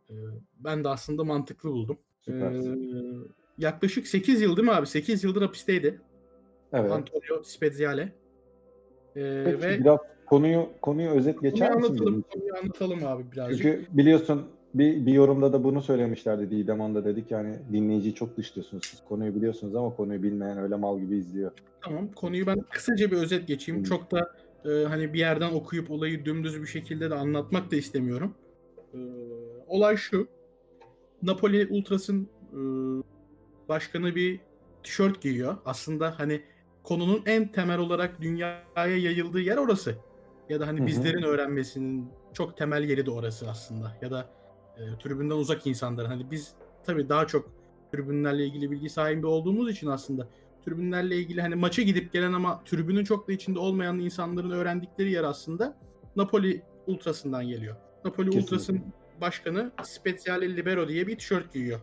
E, 0.10 0.14
ben 0.60 0.84
de 0.84 0.90
aslında 0.90 1.24
mantıklı 1.24 1.70
buldum. 1.70 1.98
Süpersin. 2.22 3.32
yaklaşık 3.58 4.08
8 4.08 4.42
yıl 4.42 4.58
değil 4.58 4.68
mi 4.68 4.74
abi? 4.74 4.88
8 4.88 5.24
yıldır 5.24 5.42
hapisteydi. 5.42 6.02
Evet. 6.74 6.92
Antonio 6.92 7.44
Speziale. 7.44 8.02
E, 9.16 9.42
Peki 9.46 9.62
ve 9.62 9.80
biraz 9.80 10.00
konuyu 10.26 10.70
konuyu 10.82 11.10
özet 11.10 11.36
konuyu 11.36 11.52
geçer 11.54 11.76
misin? 11.76 11.90
anlatalım, 11.90 12.14
benim 12.14 12.22
konuyu 12.22 12.54
anlatalım 12.64 13.06
abi 13.06 13.32
birazcık. 13.32 13.62
Çünkü 13.62 13.86
biliyorsun 13.98 14.46
bir, 14.76 15.06
bir 15.06 15.14
yorumda 15.14 15.54
da 15.54 15.64
bunu 15.64 15.82
söylemişlerdi 15.82 16.52
Didem 16.52 16.80
Hanım 16.80 16.96
da 16.96 17.06
dedik 17.06 17.32
yani 17.32 17.56
dinleyiciyi 17.72 18.16
çok 18.16 18.38
dışlıyorsunuz 18.38 18.86
siz 18.86 19.04
konuyu 19.10 19.36
biliyorsunuz 19.36 19.76
ama 19.76 19.96
konuyu 19.96 20.24
bilmeyen 20.24 20.58
öyle 20.58 20.76
mal 20.76 21.00
gibi 21.00 21.18
izliyor. 21.18 21.52
Tamam 21.82 22.12
konuyu 22.12 22.48
ben 22.48 22.60
kısaca 22.60 23.12
bir 23.12 23.18
özet 23.18 23.48
geçeyim. 23.48 23.82
Hı. 23.82 23.86
Çok 23.86 24.12
da 24.12 24.32
e, 24.66 24.86
hani 24.86 25.14
bir 25.14 25.20
yerden 25.20 25.52
okuyup 25.52 25.92
olayı 25.92 26.26
dümdüz 26.26 26.62
bir 26.62 26.68
şekilde 26.68 27.10
de 27.10 27.16
anlatmak 27.16 27.72
da 27.72 27.76
istemiyorum. 27.76 28.34
E, 28.94 29.00
olay 29.68 29.98
şu. 29.98 30.28
Napoli 31.24 31.68
Ultras'ın 31.72 32.28
e, 32.54 32.60
başkanı 33.70 34.16
bir 34.16 34.40
tişört 34.84 35.22
giyiyor. 35.22 35.58
Aslında 35.66 36.20
hani 36.20 36.42
konunun 36.84 37.24
en 37.26 37.48
temel 37.48 37.80
olarak 37.80 38.22
dünyaya 38.22 38.98
yayıldığı 38.98 39.42
yer 39.42 39.58
orası. 39.58 39.96
Ya 40.50 40.60
da 40.60 40.68
hani 40.68 40.86
bizlerin 40.88 41.24
öğrenmesinin 41.24 42.10
çok 42.34 42.58
temel 42.58 42.84
yeri 42.84 43.06
de 43.06 43.12
orası 43.12 43.50
aslında. 43.50 43.98
Ya 44.02 44.12
da 44.12 44.30
e, 44.78 44.98
tribünden 45.04 45.36
uzak 45.36 45.68
insanların. 45.68 46.10
Hani 46.10 46.32
biz 46.32 46.54
tabii 46.84 47.10
daha 47.10 47.28
çok 47.28 47.52
tribünlerle 47.92 48.46
ilgili 48.46 48.72
bilgi 48.72 48.90
sahibi 48.90 49.28
olduğumuz 49.28 49.72
için 49.72 49.88
aslında 49.88 50.28
tribünlerle 50.66 51.18
ilgili 51.18 51.42
hani 51.42 51.56
maça 51.56 51.82
gidip 51.82 52.14
gelen 52.14 52.34
ama 52.34 52.64
tribünün 52.64 53.04
çok 53.04 53.28
da 53.28 53.32
içinde 53.32 53.60
olmayan 53.60 54.00
insanların 54.00 54.52
öğrendikleri 54.52 55.12
yer 55.12 55.24
aslında 55.24 55.78
Napoli 56.16 56.62
Ultras'ından 56.88 57.48
geliyor. 57.48 57.76
Napoli 58.06 58.30
Kesinlikle. 58.30 58.56
Ultras'ın 58.56 58.82
başkanı 59.22 59.72
Speziale 59.84 60.56
Libero 60.56 60.88
diye 60.88 61.08
bir 61.08 61.18
tişört 61.18 61.54
giyiyor. 61.54 61.80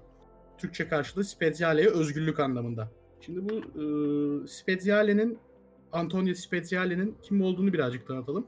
Türkçe 0.58 0.88
karşılığı 0.88 1.24
Speziale'ye 1.24 1.88
özgürlük 1.88 2.40
anlamında. 2.40 2.90
Şimdi 3.20 3.48
bu 3.48 3.52
e, 3.54 3.84
Speziale'nin 4.46 5.38
Antonio 5.92 6.34
Speziale'nin 6.34 7.16
kim 7.22 7.42
olduğunu 7.42 7.72
birazcık 7.72 8.06
tanıtalım. 8.06 8.46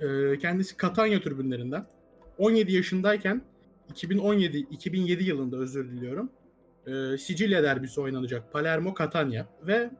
Ee, 0.00 0.38
kendisi 0.38 0.76
Katanya 0.76 1.20
tribünlerinden. 1.20 1.86
17 2.38 2.72
yaşındayken 2.72 3.42
2017 3.90 4.58
2007 4.58 5.24
yılında 5.24 5.56
özür 5.56 5.90
diliyorum. 5.90 6.30
E, 6.86 7.18
Sicilya 7.18 7.62
derbisi 7.62 8.00
oynanacak. 8.00 8.52
Palermo 8.52 8.94
Catania 8.98 9.46
ve 9.66 9.90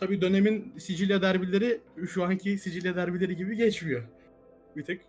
tabii 0.00 0.20
dönemin 0.20 0.78
Sicilya 0.78 1.22
derbileri 1.22 1.80
şu 2.08 2.24
anki 2.24 2.58
Sicilya 2.58 2.96
derbileri 2.96 3.36
gibi 3.36 3.56
geçmiyor. 3.56 4.02
Bir 4.76 4.84
tık 4.84 5.00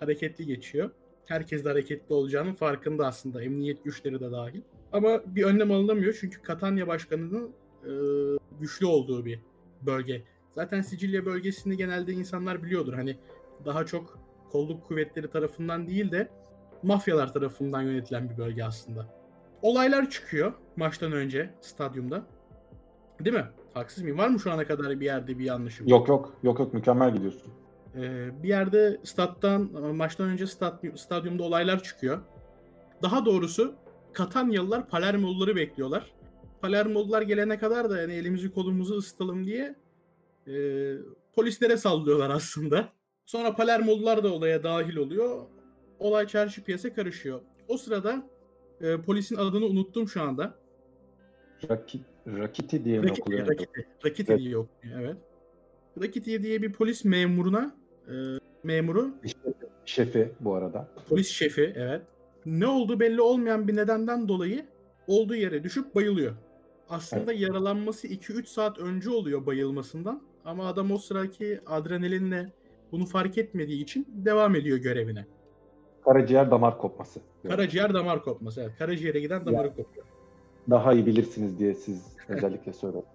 hareketli 0.00 0.46
geçiyor. 0.46 0.90
Herkes 1.26 1.64
de 1.64 1.68
hareketli 1.68 2.14
olacağının 2.14 2.54
farkında 2.54 3.06
aslında. 3.06 3.42
Emniyet 3.42 3.84
güçleri 3.84 4.20
de 4.20 4.32
dahil. 4.32 4.60
Ama 4.92 5.22
bir 5.26 5.42
önlem 5.42 5.72
alınamıyor 5.72 6.16
çünkü 6.20 6.42
Catania 6.46 6.86
başkanının 6.86 7.50
e, 7.84 7.90
güçlü 8.60 8.86
olduğu 8.86 9.24
bir 9.24 9.40
bölge. 9.82 10.22
Zaten 10.54 10.82
Sicilya 10.82 11.26
bölgesini 11.26 11.76
genelde 11.76 12.12
insanlar 12.12 12.62
biliyordur. 12.62 12.92
Hani 12.94 13.16
daha 13.64 13.86
çok 13.86 14.27
kolluk 14.52 14.88
kuvvetleri 14.88 15.30
tarafından 15.30 15.86
değil 15.86 16.12
de 16.12 16.28
mafyalar 16.82 17.32
tarafından 17.32 17.82
yönetilen 17.82 18.30
bir 18.30 18.38
bölge 18.38 18.64
aslında. 18.64 19.06
Olaylar 19.62 20.10
çıkıyor 20.10 20.52
maçtan 20.76 21.12
önce 21.12 21.50
stadyumda. 21.60 22.22
Değil 23.24 23.36
mi? 23.36 23.46
Haksız 23.74 24.02
mıyım? 24.02 24.18
Var 24.18 24.28
mı 24.28 24.40
şu 24.40 24.52
ana 24.52 24.66
kadar 24.66 25.00
bir 25.00 25.04
yerde 25.04 25.38
bir 25.38 25.44
yanlışım? 25.44 25.88
Yok 25.88 26.08
yok 26.08 26.38
yok 26.42 26.58
yok 26.58 26.74
mükemmel 26.74 27.14
gidiyorsun. 27.14 27.52
Ee, 27.96 28.42
bir 28.42 28.48
yerde 28.48 29.00
stat'tan 29.04 29.62
maçtan 29.96 30.28
önce 30.28 30.46
stat, 30.46 30.84
stadyumda 30.96 31.42
olaylar 31.42 31.82
çıkıyor. 31.82 32.18
Daha 33.02 33.26
doğrusu 33.26 33.74
Katanyalılar 34.12 34.88
Palermoluları 34.88 35.56
bekliyorlar. 35.56 36.12
Palermolular 36.60 37.22
gelene 37.22 37.58
kadar 37.58 37.90
da 37.90 38.00
yani 38.00 38.12
elimizi 38.12 38.52
kolumuzu 38.52 38.94
ısıtalım 38.94 39.46
diye 39.46 39.74
e, 40.46 40.54
polislere 41.34 41.76
sallıyorlar 41.76 42.30
aslında. 42.30 42.88
Sonra 43.28 43.54
Palermolular 43.56 44.24
da 44.24 44.32
olaya 44.32 44.62
dahil 44.62 44.96
oluyor. 44.96 45.46
Olay 45.98 46.26
çarşı 46.26 46.64
piyasa 46.64 46.94
karışıyor. 46.94 47.40
O 47.68 47.76
sırada 47.76 48.22
e, 48.80 48.96
polisin 49.00 49.36
adını 49.36 49.64
unuttum 49.66 50.08
şu 50.08 50.22
anda. 50.22 50.54
Rakit, 51.70 52.02
Rakiti 52.26 52.84
diye 52.84 53.00
mi 53.00 53.10
okuluyor? 53.10 53.48
Rakiti, 53.48 53.86
Rakiti 54.06 54.32
Evet. 54.32 54.40
diye 54.40 54.56
okunuyor 54.56 55.00
evet. 55.00 55.16
Rakiti 56.02 56.42
diye 56.42 56.62
bir 56.62 56.72
polis 56.72 57.04
memuruna 57.04 57.76
e, 58.08 58.12
memuru 58.64 59.14
Şefi 59.84 60.32
bu 60.40 60.54
arada. 60.54 60.88
polis 61.08 61.28
şefi 61.28 61.72
evet. 61.76 62.02
Ne 62.46 62.66
oldu 62.66 63.00
belli 63.00 63.20
olmayan 63.20 63.68
bir 63.68 63.76
nedenden 63.76 64.28
dolayı 64.28 64.66
olduğu 65.06 65.34
yere 65.34 65.64
düşüp 65.64 65.94
bayılıyor. 65.94 66.32
Aslında 66.88 67.32
yaralanması 67.32 68.08
2-3 68.08 68.46
saat 68.46 68.78
önce 68.78 69.10
oluyor 69.10 69.46
bayılmasından 69.46 70.22
ama 70.44 70.66
adam 70.68 70.90
o 70.90 70.98
sıraki 70.98 71.60
adrenalinle 71.66 72.52
bunu 72.92 73.06
fark 73.06 73.38
etmediği 73.38 73.82
için 73.82 74.06
devam 74.08 74.54
ediyor 74.54 74.78
görevine. 74.78 75.26
Karaciğer 76.04 76.50
damar 76.50 76.78
kopması. 76.78 77.20
Karaciğer 77.48 77.94
damar 77.94 78.22
kopması. 78.22 78.60
Evet, 78.60 78.72
karaciğere 78.78 79.20
giden 79.20 79.46
damarı 79.46 79.68
kopuyor. 79.68 80.06
Daha 80.70 80.92
iyi 80.92 81.06
bilirsiniz 81.06 81.58
diye 81.58 81.74
siz 81.74 82.16
özellikle 82.28 82.72
söyledim. 82.72 83.02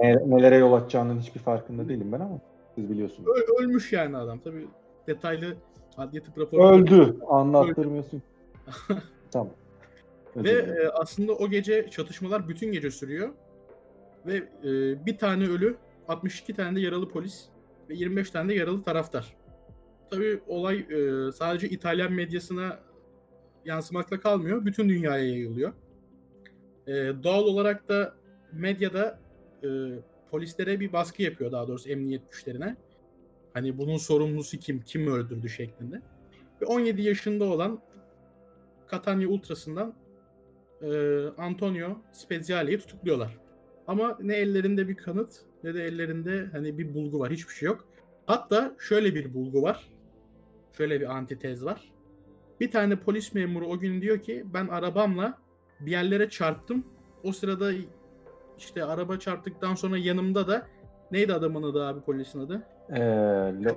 Ne, 0.00 0.16
nelere 0.26 0.56
yol 0.56 0.72
açacağının 0.72 1.20
hiçbir 1.20 1.40
farkında 1.40 1.88
değilim 1.88 2.12
ben 2.12 2.20
ama 2.20 2.40
siz 2.74 2.90
biliyorsunuz. 2.90 3.28
Ö- 3.28 3.62
ölmüş 3.62 3.92
yani 3.92 4.16
adam. 4.16 4.38
Tabii 4.38 4.66
detaylı 5.06 5.56
adli 5.96 6.22
tıp 6.22 6.38
raporu. 6.38 6.68
Öldü. 6.68 7.16
Anlattırmıyorsun. 7.28 8.22
tamam. 9.30 9.52
Özür 10.34 10.44
Ve 10.44 10.50
e, 10.50 10.88
aslında 10.88 11.32
o 11.32 11.48
gece 11.48 11.90
çatışmalar 11.90 12.48
bütün 12.48 12.72
gece 12.72 12.90
sürüyor. 12.90 13.28
Ve 14.26 14.36
e, 14.36 15.06
bir 15.06 15.18
tane 15.18 15.44
ölü, 15.44 15.76
62 16.08 16.54
tane 16.54 16.76
de 16.76 16.80
yaralı 16.80 17.08
polis 17.08 17.48
ve 17.92 17.96
25 17.96 18.30
tane 18.30 18.48
de 18.48 18.54
yaralı 18.54 18.82
taraftar. 18.82 19.36
Tabii 20.10 20.40
olay 20.46 20.78
e, 20.78 21.32
sadece 21.32 21.68
İtalyan 21.68 22.12
medyasına 22.12 22.78
yansımakla 23.64 24.20
kalmıyor. 24.20 24.64
Bütün 24.64 24.88
dünyaya 24.88 25.24
yayılıyor. 25.24 25.72
E, 26.86 26.92
doğal 27.22 27.42
olarak 27.42 27.88
da 27.88 28.14
medyada 28.52 29.18
e, 29.64 29.68
polislere 30.30 30.80
bir 30.80 30.92
baskı 30.92 31.22
yapıyor 31.22 31.52
daha 31.52 31.68
doğrusu 31.68 31.88
emniyet 31.88 32.32
güçlerine. 32.32 32.76
Hani 33.54 33.78
bunun 33.78 33.96
sorumlusu 33.96 34.58
kim, 34.58 34.80
kim 34.80 35.06
öldürdü 35.06 35.48
şeklinde. 35.48 36.02
Ve 36.62 36.66
17 36.66 37.02
yaşında 37.02 37.44
olan 37.44 37.80
Catania 38.90 39.28
Ultras'ından 39.28 39.94
e, 40.82 40.90
Antonio 41.38 41.96
Speziale'yi 42.12 42.78
tutukluyorlar. 42.78 43.38
Ama 43.86 44.18
ne 44.22 44.34
ellerinde 44.34 44.88
bir 44.88 44.94
kanıt 44.94 45.44
ne 45.64 45.74
de 45.74 45.84
ellerinde 45.84 46.46
hani 46.52 46.78
bir 46.78 46.94
bulgu 46.94 47.18
var. 47.20 47.30
Hiçbir 47.32 47.54
şey 47.54 47.66
yok. 47.66 47.84
Hatta 48.26 48.74
şöyle 48.78 49.14
bir 49.14 49.34
bulgu 49.34 49.62
var. 49.62 49.88
Şöyle 50.76 51.00
bir 51.00 51.06
antitez 51.16 51.64
var. 51.64 51.92
Bir 52.60 52.70
tane 52.70 52.96
polis 52.96 53.34
memuru 53.34 53.66
o 53.66 53.78
gün 53.78 54.00
diyor 54.02 54.18
ki 54.18 54.44
ben 54.54 54.66
arabamla 54.68 55.38
bir 55.80 55.90
yerlere 55.90 56.28
çarptım. 56.30 56.84
O 57.24 57.32
sırada 57.32 57.70
işte 58.58 58.84
araba 58.84 59.18
çarptıktan 59.18 59.74
sonra 59.74 59.98
yanımda 59.98 60.48
da 60.48 60.66
neydi 61.12 61.32
adamın 61.34 61.62
adı 61.62 61.84
abi 61.86 62.00
polisin 62.00 62.40
adı? 62.40 62.62
Ee, 62.90 63.00
L, 63.00 63.74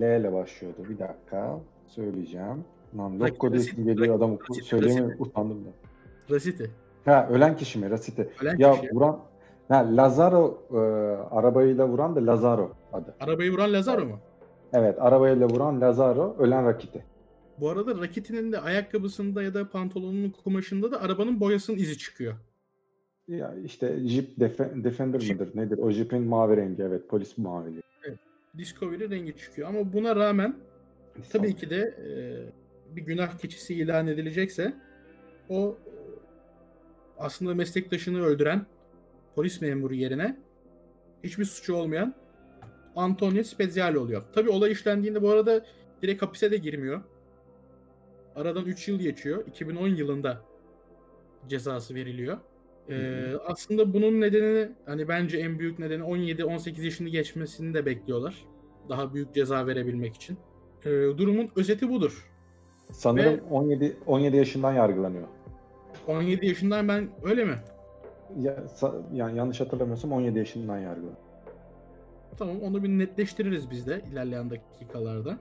L 0.00 0.20
ile 0.20 0.32
başlıyordu. 0.32 0.78
Bir 0.88 0.98
dakika. 0.98 1.60
Söyleyeceğim. 1.86 2.64
Lan 2.98 3.20
Lokko 3.20 3.52
diye 3.52 3.60
isim 3.62 3.78
Rakip- 3.78 3.84
geliyor 3.84 4.16
adam 4.16 4.30
Rakip- 4.34 5.16
utandım 5.18 5.64
da. 5.64 5.68
Rasiti. 6.34 6.70
Ha 7.04 7.28
ölen 7.30 7.56
kişi 7.56 7.78
mi? 7.78 7.90
Rasite. 7.90 8.28
Ölen 8.42 8.56
Ya 8.58 8.72
kişi. 8.72 8.94
vuran 8.94 9.20
ha, 9.70 9.96
Lazaro 9.96 10.62
e, 10.70 10.76
arabayla 11.34 11.88
vuran 11.88 12.16
da 12.16 12.26
Lazaro 12.26 12.70
adı. 12.92 13.14
Arabayı 13.20 13.52
vuran 13.52 13.72
Lazaro 13.72 14.04
mu? 14.06 14.18
Evet 14.72 14.96
arabayla 14.98 15.48
vuran 15.48 15.80
Lazaro 15.80 16.36
ölen 16.38 16.66
Rakiti. 16.66 17.04
Bu 17.60 17.70
arada 17.70 17.98
Rakiti'nin 18.00 18.52
de 18.52 18.60
ayakkabısında 18.60 19.42
ya 19.42 19.54
da 19.54 19.68
pantolonunun 19.70 20.30
kumaşında 20.44 20.92
da 20.92 21.00
arabanın 21.00 21.40
boyasının 21.40 21.76
izi 21.76 21.98
çıkıyor. 21.98 22.34
Ya 23.28 23.54
işte 23.64 23.98
Jeep 24.08 24.38
Defe- 24.38 24.84
Defender 24.84 25.20
Jeep. 25.20 25.40
mıdır? 25.40 25.56
Nedir? 25.56 25.78
O 25.78 25.90
Jeep'in 25.90 26.22
mavi 26.22 26.56
rengi 26.56 26.82
evet 26.82 27.08
polis 27.08 27.38
mavili. 27.38 27.82
Discovery 28.58 29.10
rengi 29.10 29.36
çıkıyor. 29.36 29.68
Ama 29.68 29.92
buna 29.92 30.16
rağmen 30.16 30.56
tabii 31.32 31.56
ki 31.56 31.70
de 31.70 31.76
e, 31.76 32.08
bir 32.96 33.02
günah 33.02 33.38
keçisi 33.38 33.74
ilan 33.74 34.06
edilecekse 34.06 34.72
o 35.48 35.76
e, 35.86 35.92
aslında 37.18 37.54
meslektaşını 37.54 38.22
öldüren 38.22 38.66
polis 39.34 39.60
memuru 39.60 39.94
yerine 39.94 40.36
hiçbir 41.24 41.44
suçu 41.44 41.74
olmayan 41.74 42.14
Antonio 42.96 43.42
Speziale 43.42 43.98
oluyor. 43.98 44.22
Tabii 44.32 44.50
olay 44.50 44.72
işlendiğinde 44.72 45.22
bu 45.22 45.30
arada 45.30 45.66
direkt 46.02 46.22
hapise 46.22 46.50
de 46.50 46.56
girmiyor. 46.56 47.02
Aradan 48.36 48.64
3 48.64 48.88
yıl 48.88 48.98
geçiyor. 48.98 49.46
2010 49.46 49.88
yılında 49.88 50.40
cezası 51.48 51.94
veriliyor. 51.94 52.38
Ee, 52.88 52.94
Hı 52.94 53.40
aslında 53.46 53.94
bunun 53.94 54.20
nedeni 54.20 54.68
hani 54.86 55.08
bence 55.08 55.38
en 55.38 55.58
büyük 55.58 55.78
nedeni 55.78 56.02
17-18 56.02 56.84
yaşını 56.84 57.08
geçmesini 57.08 57.74
de 57.74 57.86
bekliyorlar. 57.86 58.44
Daha 58.88 59.14
büyük 59.14 59.34
ceza 59.34 59.66
verebilmek 59.66 60.14
için. 60.14 60.38
Ee, 60.84 60.90
durumun 60.90 61.50
özeti 61.56 61.90
budur. 61.90 62.30
Sanırım 62.92 63.34
Ve- 63.34 63.42
17 63.50 63.96
17 64.06 64.36
yaşından 64.36 64.72
yargılanıyor. 64.72 65.28
17 66.06 66.46
yaşından 66.46 66.88
ben 66.88 67.08
öyle 67.24 67.44
mi? 67.44 67.54
Ya, 68.38 68.56
yani 69.12 69.38
yanlış 69.38 69.60
hatırlamıyorsam 69.60 70.12
17 70.12 70.38
yaşından 70.38 70.78
yargılanıyor. 70.78 71.16
Tamam 72.38 72.62
onu 72.62 72.82
bir 72.82 72.88
netleştiririz 72.88 73.70
biz 73.70 73.86
de 73.86 74.02
ilerleyen 74.12 74.50
dakikalarda. 74.50 75.38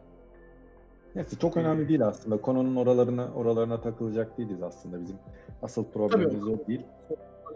Neyse 1.15 1.37
çok 1.39 1.57
önemli 1.57 1.89
değil 1.89 2.07
aslında. 2.07 2.41
Konunun 2.41 2.75
oralarına 2.75 3.29
oralarına 3.35 3.81
takılacak 3.81 4.37
değiliz 4.37 4.63
aslında 4.63 5.01
bizim. 5.01 5.15
Asıl 5.61 5.85
problemimiz 5.85 6.47
o 6.47 6.67
değil. 6.67 6.81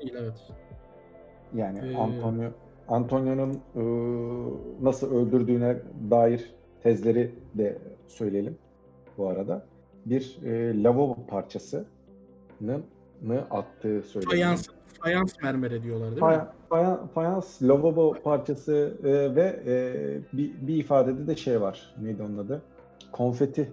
Değil 0.01 0.15
evet. 0.19 0.51
Yani 1.53 1.79
Ee, 1.79 1.95
Antonio 1.97 2.49
Antonio'nun 2.87 3.53
e, 3.75 3.83
nasıl 4.81 5.15
öldürdüğüne 5.15 5.77
dair 6.11 6.53
tezleri 6.83 7.31
de 7.55 7.77
söyleyelim 8.07 8.57
bu 9.17 9.27
arada. 9.27 9.65
Bir 10.05 10.37
e, 10.43 10.83
lavabo 10.83 11.17
parçasının 11.27 12.83
nı 13.23 13.43
attığı 13.51 14.01
söyleniyor. 14.01 14.31
Fayans, 14.31 14.67
fayans 15.01 15.33
mermeri 15.43 15.83
diyorlar 15.83 16.09
değil 16.11 16.21
mi? 16.21 16.27
Fay- 16.27 16.47
faya- 16.69 17.07
fayans 17.07 17.61
lavabo 17.63 18.13
parçası 18.23 18.97
e, 19.03 19.35
ve 19.35 19.63
e, 19.65 20.37
bir, 20.37 20.51
bir 20.67 20.75
ifadede 20.75 21.27
de 21.27 21.35
şey 21.35 21.61
var. 21.61 21.95
Neydi 22.01 22.23
onun 22.23 22.37
adı? 22.37 22.61
Konfeti. 23.11 23.71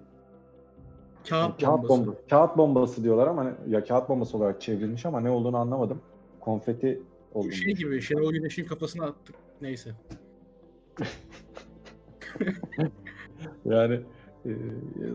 Kağıt, 1.28 1.61
Kağıt 1.61 1.83
bombası. 1.83 1.88
bombası. 1.88 2.19
Kağıt 2.30 2.57
bombası 2.57 3.04
diyorlar 3.04 3.26
ama 3.26 3.45
ne- 3.45 3.54
ya 3.69 3.85
kağıt 3.85 4.09
bombası 4.09 4.37
olarak 4.37 4.61
çevrilmiş 4.61 5.07
ama 5.07 5.21
ne 5.21 5.30
olduğunu 5.30 5.57
anlamadım. 5.57 6.00
Konfeti 6.40 7.02
olduğunu. 7.35 7.52
Şey 7.52 7.75
gibi 7.75 8.00
Şenol 8.02 8.33
Güneş'in 8.33 8.64
kafasına 8.64 9.04
attık. 9.07 9.37
Neyse. 9.61 9.90
Yani 13.64 14.00
e, 14.47 14.50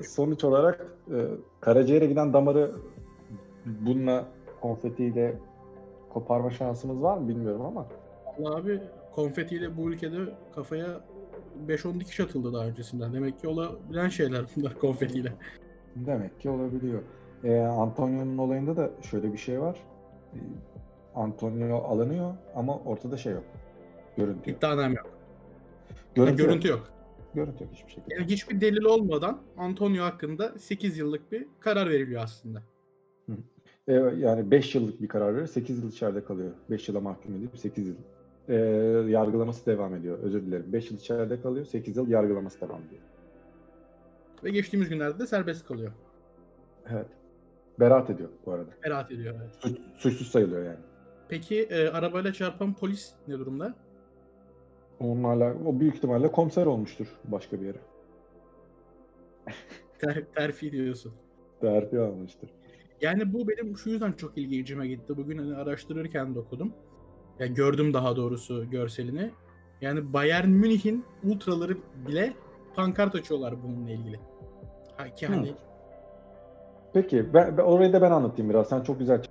sonuç 0.08 0.44
olarak 0.44 0.86
e, 1.12 1.18
karaciğere 1.62 2.06
giden 2.06 2.34
damarı 2.34 2.72
bununla 3.66 4.26
konfetiyle 4.62 5.40
koparma 6.10 6.52
şansımız 6.52 7.02
var 7.02 7.18
mı 7.18 7.28
bilmiyorum 7.28 7.62
ama 7.62 7.86
Vallahi 8.40 8.62
abi 8.62 8.82
konfetiyle 9.16 9.78
bu 9.78 9.92
ülkede 9.92 10.18
kafaya 10.56 11.02
5-10 11.68 12.00
dikiş 12.00 12.20
atıldı 12.20 12.54
daha 12.54 12.66
öncesinden. 12.66 13.14
Demek 13.14 13.40
ki 13.40 13.48
olabilen 13.48 14.10
şeyler 14.10 14.46
bunlar 14.56 14.74
konfetiyle. 14.80 15.34
Demek 15.96 16.40
ki 16.40 16.50
olabiliyor. 16.50 17.02
Ee, 17.44 17.60
Antonio'nun 17.60 18.38
olayında 18.38 18.78
da 18.78 18.92
şöyle 19.02 19.34
bir 19.34 19.38
şey 19.38 19.62
var. 19.62 19.78
Ee, 20.34 20.38
Antonio 21.16 21.78
alınıyor 21.78 22.34
ama 22.56 22.80
ortada 22.80 23.18
şey 23.18 23.34
yok. 23.34 23.44
Görüntü 24.18 24.50
yok. 24.50 24.58
İddianame 24.60 24.96
yok. 24.96 25.10
Görüntü, 26.16 26.44
Görüntü 26.44 26.68
yok. 26.68 26.78
yok. 26.78 26.90
Görüntü 27.34 27.64
yok 27.64 27.74
hiçbir 27.74 27.92
şekilde. 27.92 28.16
Yani 28.16 28.26
hiçbir 28.26 28.62
delil 28.62 28.84
olmadan 28.84 29.42
Antonio 29.58 30.04
hakkında 30.04 30.60
8 30.60 30.98
yıllık 30.98 31.32
bir 31.32 31.48
karar 31.60 31.90
veriliyor 31.90 32.24
aslında. 32.24 32.64
Ee, 33.88 33.94
yani 33.94 34.52
5 34.52 34.76
yıllık 34.76 35.02
bir 35.02 35.08
karar 35.08 35.36
verir. 35.36 35.48
8 35.48 35.84
yıl 35.84 35.92
içeride 35.92 36.24
kalıyor. 36.24 36.52
5 36.70 36.90
yıla 36.90 37.00
mahkum 37.00 37.36
edilip 37.36 37.58
8 37.58 37.88
yıl. 37.88 37.96
Ee, 38.50 38.56
yargılaması 39.10 39.66
devam 39.66 39.96
ediyor. 39.96 40.20
Özür 40.20 40.42
dilerim. 40.46 40.74
5 40.74 40.92
yıl 40.92 40.98
içeride 40.98 41.42
kalıyor. 41.42 41.66
8 41.66 41.98
yıl 41.98 42.08
yargılaması 42.08 42.62
devam 42.62 42.82
ediyor. 42.82 43.02
Ve 44.44 44.52
geçtiğimiz 44.52 44.90
günlerde 44.90 45.20
de 45.20 45.28
serbest 45.28 45.68
kalıyor. 45.68 45.92
Evet. 46.92 47.08
Beraat 47.80 48.10
ediyor 48.10 48.30
bu 48.46 48.52
arada. 48.52 48.70
Beraat 48.86 49.12
ediyor 49.12 49.36
evet. 49.38 49.50
Suç, 49.60 49.78
suçsuz 49.98 50.28
sayılıyor 50.28 50.64
yani. 50.66 50.80
Peki 51.30 51.64
e, 51.64 51.88
arabayla 51.88 52.34
çarpan 52.34 52.74
polis 52.74 53.14
ne 53.28 53.40
durumda? 53.40 53.76
Onlarla, 55.00 55.56
o 55.66 55.80
büyük 55.80 55.96
ihtimalle 55.96 56.32
komiser 56.32 56.66
olmuştur 56.66 57.08
başka 57.24 57.62
bir 57.62 57.66
yere. 57.66 57.78
Ter, 60.00 60.24
terfi 60.36 60.72
diyorsun. 60.72 61.14
Terfi 61.62 62.00
almıştır. 62.00 62.50
Yani 63.06 63.34
bu 63.34 63.48
benim 63.48 63.78
şu 63.78 63.90
yüzden 63.90 64.12
çok 64.12 64.38
ilgicime 64.38 64.88
gitti. 64.88 65.18
Bugün 65.18 65.38
hani 65.38 65.56
araştırırken 65.56 66.36
de 66.36 66.40
okudum. 66.40 66.74
Yani 67.40 67.54
gördüm 67.54 67.94
daha 67.94 68.16
doğrusu 68.16 68.70
görselini. 68.70 69.32
Yani 69.82 70.14
Bayern 70.14 70.50
Münih'in 70.50 71.06
ultraları 71.24 71.78
bile 72.08 72.34
pankart 72.76 73.16
açıyorlar 73.16 73.64
bununla 73.64 73.92
ilgili. 73.92 74.20
Ha, 74.98 75.10
ki 75.10 75.28
hani 75.28 75.54
Peki 76.94 77.34
ben, 77.34 77.58
ben- 77.58 77.64
orayı 77.64 77.94
da 77.94 78.02
ben 78.02 78.12
anlatayım 78.12 78.50
biraz. 78.50 78.70
Sen 78.70 78.82
çok 78.82 79.00
güzel 79.00 79.22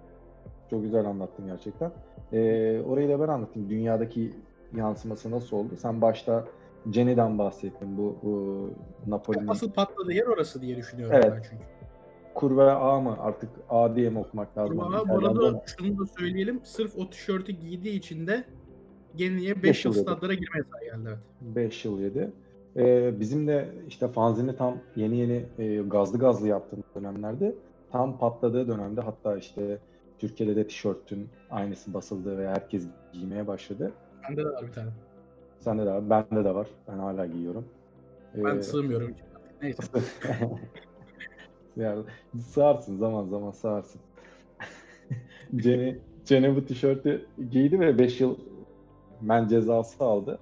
çok 0.70 0.82
güzel 0.82 1.04
anlattın 1.04 1.46
gerçekten. 1.46 1.92
Ee, 2.32 2.80
orayı 2.80 3.08
da 3.08 3.20
ben 3.20 3.28
anlatayım. 3.28 3.70
Dünyadaki 3.70 4.34
yansıması 4.76 5.30
nasıl 5.30 5.56
oldu? 5.56 5.76
Sen 5.76 6.00
başta 6.00 6.44
Jenny'den 6.92 7.38
bahsettin. 7.38 7.98
Bu, 7.98 8.16
bu 8.22 8.70
Napoli'nin 9.06 9.48
asıl 9.48 9.72
patladığı 9.72 10.12
yer 10.12 10.26
orası 10.26 10.62
diye 10.62 10.76
düşünüyorum 10.76 11.16
Evet. 11.16 11.32
ben 11.36 11.42
çünkü. 11.50 11.73
Kur 12.34 12.56
ve 12.56 12.70
A 12.70 13.00
mı? 13.00 13.16
Artık 13.20 13.50
A 13.70 13.96
diye 13.96 14.10
mi 14.10 14.18
okumak 14.18 14.58
lazım? 14.58 14.80
Ama 14.80 14.98
bu 14.98 15.02
İtalyan'da 15.04 15.46
arada 15.46 15.62
şunu 15.78 15.98
da 15.98 16.06
söyleyelim. 16.18 16.60
Sırf 16.64 16.96
o 16.98 17.10
tişörtü 17.10 17.52
giydiği 17.52 17.98
için 17.98 18.26
de 18.26 18.44
Geni'ye 19.16 19.56
5 19.56 19.62
Beş 19.62 19.84
yıl 19.84 19.94
yıl 19.94 20.02
stadlara 20.02 20.34
girme 20.34 20.58
yasağı 20.58 20.80
geldi. 20.80 21.08
Evet. 21.08 21.56
5 21.56 21.84
yıl 21.84 22.00
yedi. 22.00 22.32
Ee, 22.76 23.20
bizim 23.20 23.46
de 23.46 23.68
işte 23.88 24.08
fanzini 24.08 24.56
tam 24.56 24.78
yeni 24.96 25.16
yeni 25.16 25.46
e, 25.58 25.76
gazlı 25.76 26.18
gazlı 26.18 26.48
yaptığımız 26.48 26.84
dönemlerde 26.94 27.54
tam 27.92 28.18
patladığı 28.18 28.68
dönemde 28.68 29.00
hatta 29.00 29.36
işte 29.36 29.78
Türkiye'de 30.18 30.56
de 30.56 30.66
tişörtün 30.66 31.28
aynısı 31.50 31.94
basıldı 31.94 32.38
ve 32.38 32.48
herkes 32.48 32.86
giymeye 33.12 33.46
başladı. 33.46 33.92
Bende 34.28 34.44
de 34.44 34.48
var 34.48 34.66
bir 34.66 34.72
tane. 34.72 34.90
Sende 35.60 35.86
de 35.86 35.90
var, 35.90 36.10
bende 36.10 36.44
de 36.44 36.54
var. 36.54 36.66
Ben 36.88 36.98
hala 36.98 37.26
giyiyorum. 37.26 37.64
Ben 38.36 38.56
Ee, 38.56 38.62
sığmıyorum. 38.62 39.10
içine. 39.10 39.28
Neyse. 39.62 39.82
yani 41.76 42.04
sığarsın 42.46 42.96
zaman 42.96 43.24
zaman 43.24 43.50
sığarsın. 43.50 44.00
Jenny, 45.62 45.96
Jenny 46.24 46.56
bu 46.56 46.64
tişörtü 46.64 47.26
giydi 47.50 47.80
ve 47.80 47.98
5 47.98 48.20
yıl 48.20 48.36
men 49.20 49.48
cezası 49.48 50.04
aldı. 50.04 50.38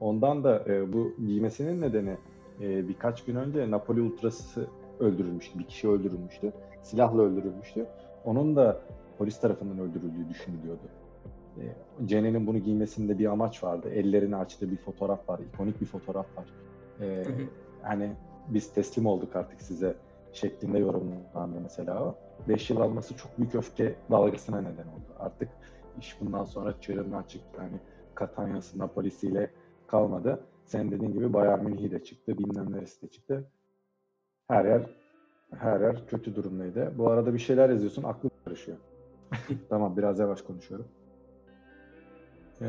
Ondan 0.00 0.44
da 0.44 0.64
e, 0.66 0.92
bu 0.92 1.12
giymesinin 1.26 1.80
nedeni 1.80 2.16
e, 2.60 2.88
birkaç 2.88 3.24
gün 3.24 3.36
önce 3.36 3.70
Napoli 3.70 4.00
Ultrası 4.00 4.66
öldürülmüştü. 5.00 5.58
Bir 5.58 5.64
kişi 5.64 5.88
öldürülmüştü. 5.88 6.52
Silahla 6.82 7.22
öldürülmüştü. 7.22 7.86
Onun 8.24 8.56
da 8.56 8.80
polis 9.18 9.40
tarafından 9.40 9.78
öldürüldüğü 9.78 10.28
düşünülüyordu. 10.28 10.82
E, 11.58 11.62
Jenny'nin 12.08 12.46
bunu 12.46 12.58
giymesinde 12.58 13.18
bir 13.18 13.26
amaç 13.26 13.64
vardı. 13.64 13.90
Ellerini 13.90 14.36
açtığı 14.36 14.70
bir 14.70 14.76
fotoğraf 14.76 15.28
var. 15.28 15.40
ikonik 15.54 15.80
bir 15.80 15.86
fotoğraf 15.86 16.26
var. 16.36 16.46
E, 17.00 17.24
hani 17.82 18.12
biz 18.48 18.74
teslim 18.74 19.06
olduk 19.06 19.36
artık 19.36 19.62
size 19.62 19.94
şeklinde 20.32 20.78
yorumlandı 20.78 21.60
mesela 21.62 22.04
o. 22.04 22.14
5 22.48 22.70
yıl 22.70 22.80
alması 22.80 23.16
çok 23.16 23.38
büyük 23.38 23.54
öfke 23.54 23.94
dalgasına 24.10 24.60
neden 24.60 24.86
oldu. 24.88 25.14
Artık 25.18 25.48
iş 25.98 26.20
bundan 26.20 26.44
sonra 26.44 26.80
çığırından 26.80 27.22
çıktı. 27.22 27.58
Yani 27.58 27.80
Katanya'sı, 28.14 28.78
Napoli'siyle 28.78 29.50
kalmadı. 29.86 30.40
Sen 30.64 30.90
dediğin 30.90 31.12
gibi 31.12 31.32
Bayern 31.32 31.64
Münih'i 31.64 31.90
de 31.90 32.04
çıktı, 32.04 32.38
bilmem 32.38 32.72
neresi 32.72 33.02
de 33.02 33.06
çıktı. 33.10 33.44
Her 34.48 34.64
yer 34.64 34.82
her 35.58 35.80
yer 35.80 36.06
kötü 36.06 36.34
durumdaydı. 36.36 36.92
Bu 36.98 37.10
arada 37.10 37.34
bir 37.34 37.38
şeyler 37.38 37.70
yazıyorsun, 37.70 38.02
aklım 38.02 38.30
karışıyor. 38.44 38.78
tamam, 39.68 39.96
biraz 39.96 40.18
yavaş 40.18 40.42
konuşuyorum. 40.42 40.88
Ee, 42.60 42.66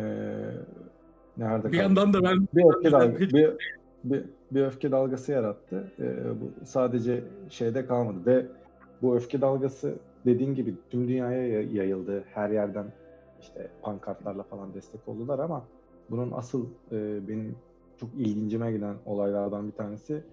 nerede 1.37 1.57
Bir 1.57 1.61
kaldık? 1.61 1.73
yandan 1.75 2.13
da 2.13 2.23
ben 2.23 2.47
bir 2.53 2.75
öfke, 2.75 2.91
dalga, 2.91 3.19
bir, 3.19 3.53
bir, 4.03 4.23
bir 4.51 4.61
öfke 4.65 4.91
dalgası 4.91 5.31
yarattı. 5.31 5.91
Ee, 5.99 6.41
bu 6.41 6.65
sadece 6.65 7.23
şeyde 7.49 7.85
kalmadı 7.85 8.25
ve 8.25 8.45
bu 9.01 9.15
öfke 9.15 9.41
dalgası 9.41 9.95
dediğin 10.25 10.55
gibi 10.55 10.75
tüm 10.89 11.07
dünyaya 11.07 11.47
ya- 11.47 11.61
yayıldı. 11.71 12.23
Her 12.33 12.49
yerden 12.49 12.85
işte 13.41 13.71
pankartlarla 13.81 14.43
falan 14.43 14.73
destek 14.73 15.07
oldular 15.07 15.39
ama 15.39 15.67
bunun 16.09 16.31
asıl 16.31 16.65
e, 16.91 17.27
benim 17.27 17.55
çok 17.97 18.09
ilgincime 18.13 18.71
giden 18.71 18.95
olaylardan 19.05 19.67
bir 19.67 19.75
tanesi 19.75 20.23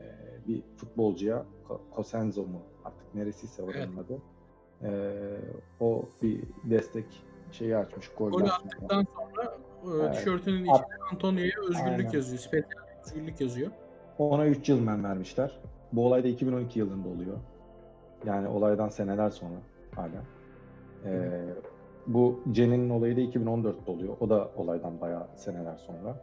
e, 0.00 0.06
bir 0.48 0.62
futbolcuya 0.76 1.44
Cosenzo 1.96 2.42
mu 2.42 2.60
artık 2.84 3.14
neresiyse 3.14 3.62
oranın 3.62 3.78
Evet. 3.78 3.88
adı. 4.06 4.18
E, 4.82 4.90
o 5.80 6.08
bir 6.22 6.40
destek 6.64 7.24
şeyi 7.52 7.76
açmış 7.76 8.08
golden 8.18 8.30
golü 8.38 8.48
sonra. 8.48 8.54
attıktan 8.54 9.06
sonra 9.16 10.08
e, 10.08 10.12
tişörtünün 10.12 10.62
içine 10.64 10.86
Antonio'ya 11.12 11.60
özgürlük 11.68 11.86
Aynen. 12.06 12.10
yazıyor. 12.12 12.38
Spesiyel 12.38 12.85
özgürlük 13.06 13.40
yazıyor. 13.40 13.70
Ona 14.18 14.46
3 14.46 14.68
yıl 14.68 14.80
men 14.80 15.04
vermişler. 15.04 15.58
Bu 15.92 16.06
olay 16.06 16.24
da 16.24 16.28
2012 16.28 16.78
yılında 16.78 17.08
oluyor. 17.08 17.36
Yani 18.26 18.48
olaydan 18.48 18.88
seneler 18.88 19.30
sonra 19.30 19.56
hala. 19.94 20.22
Ee, 21.04 21.40
bu 22.06 22.40
Jenny'nin 22.52 22.90
olayı 22.90 23.16
da 23.16 23.20
2014'te 23.20 23.92
oluyor. 23.92 24.16
O 24.20 24.30
da 24.30 24.50
olaydan 24.56 25.00
bayağı 25.00 25.26
seneler 25.36 25.76
sonra. 25.76 26.16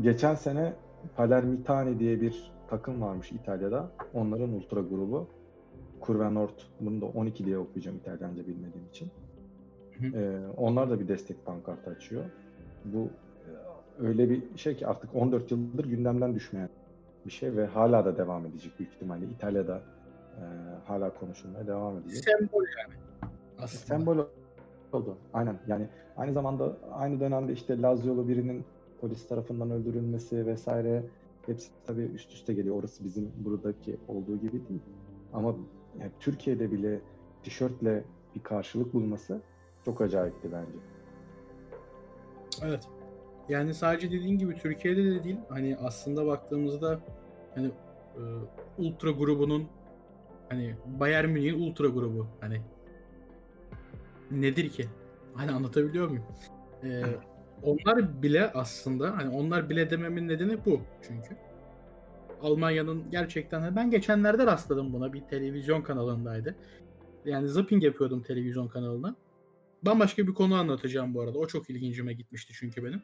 Geçen 0.00 0.34
sene 0.34 0.72
Palermitani 1.16 1.98
diye 1.98 2.20
bir 2.20 2.52
takım 2.68 3.02
varmış 3.02 3.32
İtalya'da. 3.32 3.90
Onların 4.14 4.52
ultra 4.52 4.80
grubu. 4.80 5.28
Curva 6.06 6.30
Nord. 6.30 6.58
Bunu 6.80 7.00
da 7.00 7.06
12 7.06 7.44
diye 7.44 7.58
okuyacağım 7.58 7.96
İtalyanca 7.96 8.46
bilmediğim 8.46 8.86
için. 8.90 9.10
Ee, 10.14 10.38
onlar 10.56 10.90
da 10.90 11.00
bir 11.00 11.08
destek 11.08 11.46
pankartı 11.46 11.90
açıyor. 11.90 12.24
Bu 12.84 13.10
öyle 13.98 14.30
bir 14.30 14.42
şey 14.56 14.76
ki 14.76 14.86
artık 14.86 15.14
14 15.14 15.50
yıldır 15.50 15.84
gündemden 15.84 16.34
düşmeyen 16.34 16.68
bir 17.26 17.30
şey 17.30 17.56
ve 17.56 17.66
hala 17.66 18.04
da 18.04 18.16
devam 18.16 18.46
edecek 18.46 18.72
büyük 18.78 18.92
ihtimalle. 18.92 19.26
İtalya'da 19.26 19.82
e, 20.36 20.42
hala 20.86 21.14
konuşulmaya 21.14 21.66
devam 21.66 21.98
edecek. 21.98 22.24
Sembol 22.24 22.64
yani. 22.78 22.94
Aslında. 23.58 23.84
Sembol 23.84 24.18
oldu. 24.92 25.16
Aynen. 25.32 25.58
Yani 25.66 25.88
aynı 26.16 26.32
zamanda 26.32 26.76
aynı 26.92 27.20
dönemde 27.20 27.52
işte 27.52 27.82
Lazio'lu 27.82 28.28
birinin 28.28 28.64
polis 29.00 29.28
tarafından 29.28 29.70
öldürülmesi 29.70 30.46
vesaire 30.46 31.02
hepsi 31.46 31.70
tabii 31.86 32.02
üst 32.02 32.32
üste 32.32 32.54
geliyor. 32.54 32.76
Orası 32.76 33.04
bizim 33.04 33.32
buradaki 33.36 33.96
olduğu 34.08 34.36
gibi 34.36 34.68
değil. 34.68 34.82
Ama 35.32 35.54
yani 36.00 36.10
Türkiye'de 36.20 36.72
bile 36.72 37.00
tişörtle 37.42 38.04
bir 38.34 38.42
karşılık 38.42 38.94
bulması 38.94 39.40
çok 39.84 40.00
acayipti 40.00 40.48
bence. 40.52 40.78
Evet. 42.62 42.88
Yani 43.48 43.74
sadece 43.74 44.10
dediğin 44.10 44.38
gibi 44.38 44.54
Türkiye'de 44.54 45.04
de 45.04 45.24
değil. 45.24 45.36
Hani 45.48 45.76
aslında 45.76 46.26
baktığımızda 46.26 47.00
hani 47.54 47.66
e, 48.16 48.22
ultra 48.78 49.10
grubunun 49.10 49.68
hani 50.48 50.74
Bayern 51.00 51.28
Münih'in 51.28 51.60
ultra 51.60 51.88
grubu 51.88 52.26
hani 52.40 52.60
nedir 54.30 54.68
ki? 54.68 54.88
Hani 55.34 55.50
anlatabiliyor 55.50 56.08
muyum? 56.08 56.24
E, 56.84 57.02
onlar 57.62 58.22
bile 58.22 58.52
aslında 58.52 59.16
hani 59.16 59.36
onlar 59.36 59.70
bile 59.70 59.90
dememin 59.90 60.28
nedeni 60.28 60.64
bu 60.64 60.80
çünkü. 61.02 61.36
Almanya'nın 62.42 63.10
gerçekten 63.10 63.60
hani 63.60 63.76
ben 63.76 63.90
geçenlerde 63.90 64.46
rastladım 64.46 64.92
buna 64.92 65.12
bir 65.12 65.20
televizyon 65.20 65.82
kanalındaydı. 65.82 66.56
Yani 67.24 67.48
zapping 67.48 67.84
yapıyordum 67.84 68.22
televizyon 68.22 68.68
kanalına. 68.68 69.16
Bambaşka 69.82 70.26
bir 70.26 70.34
konu 70.34 70.54
anlatacağım 70.54 71.14
bu 71.14 71.20
arada. 71.20 71.38
O 71.38 71.46
çok 71.46 71.70
ilgincime 71.70 72.12
gitmişti 72.12 72.52
çünkü 72.56 72.84
benim. 72.84 73.02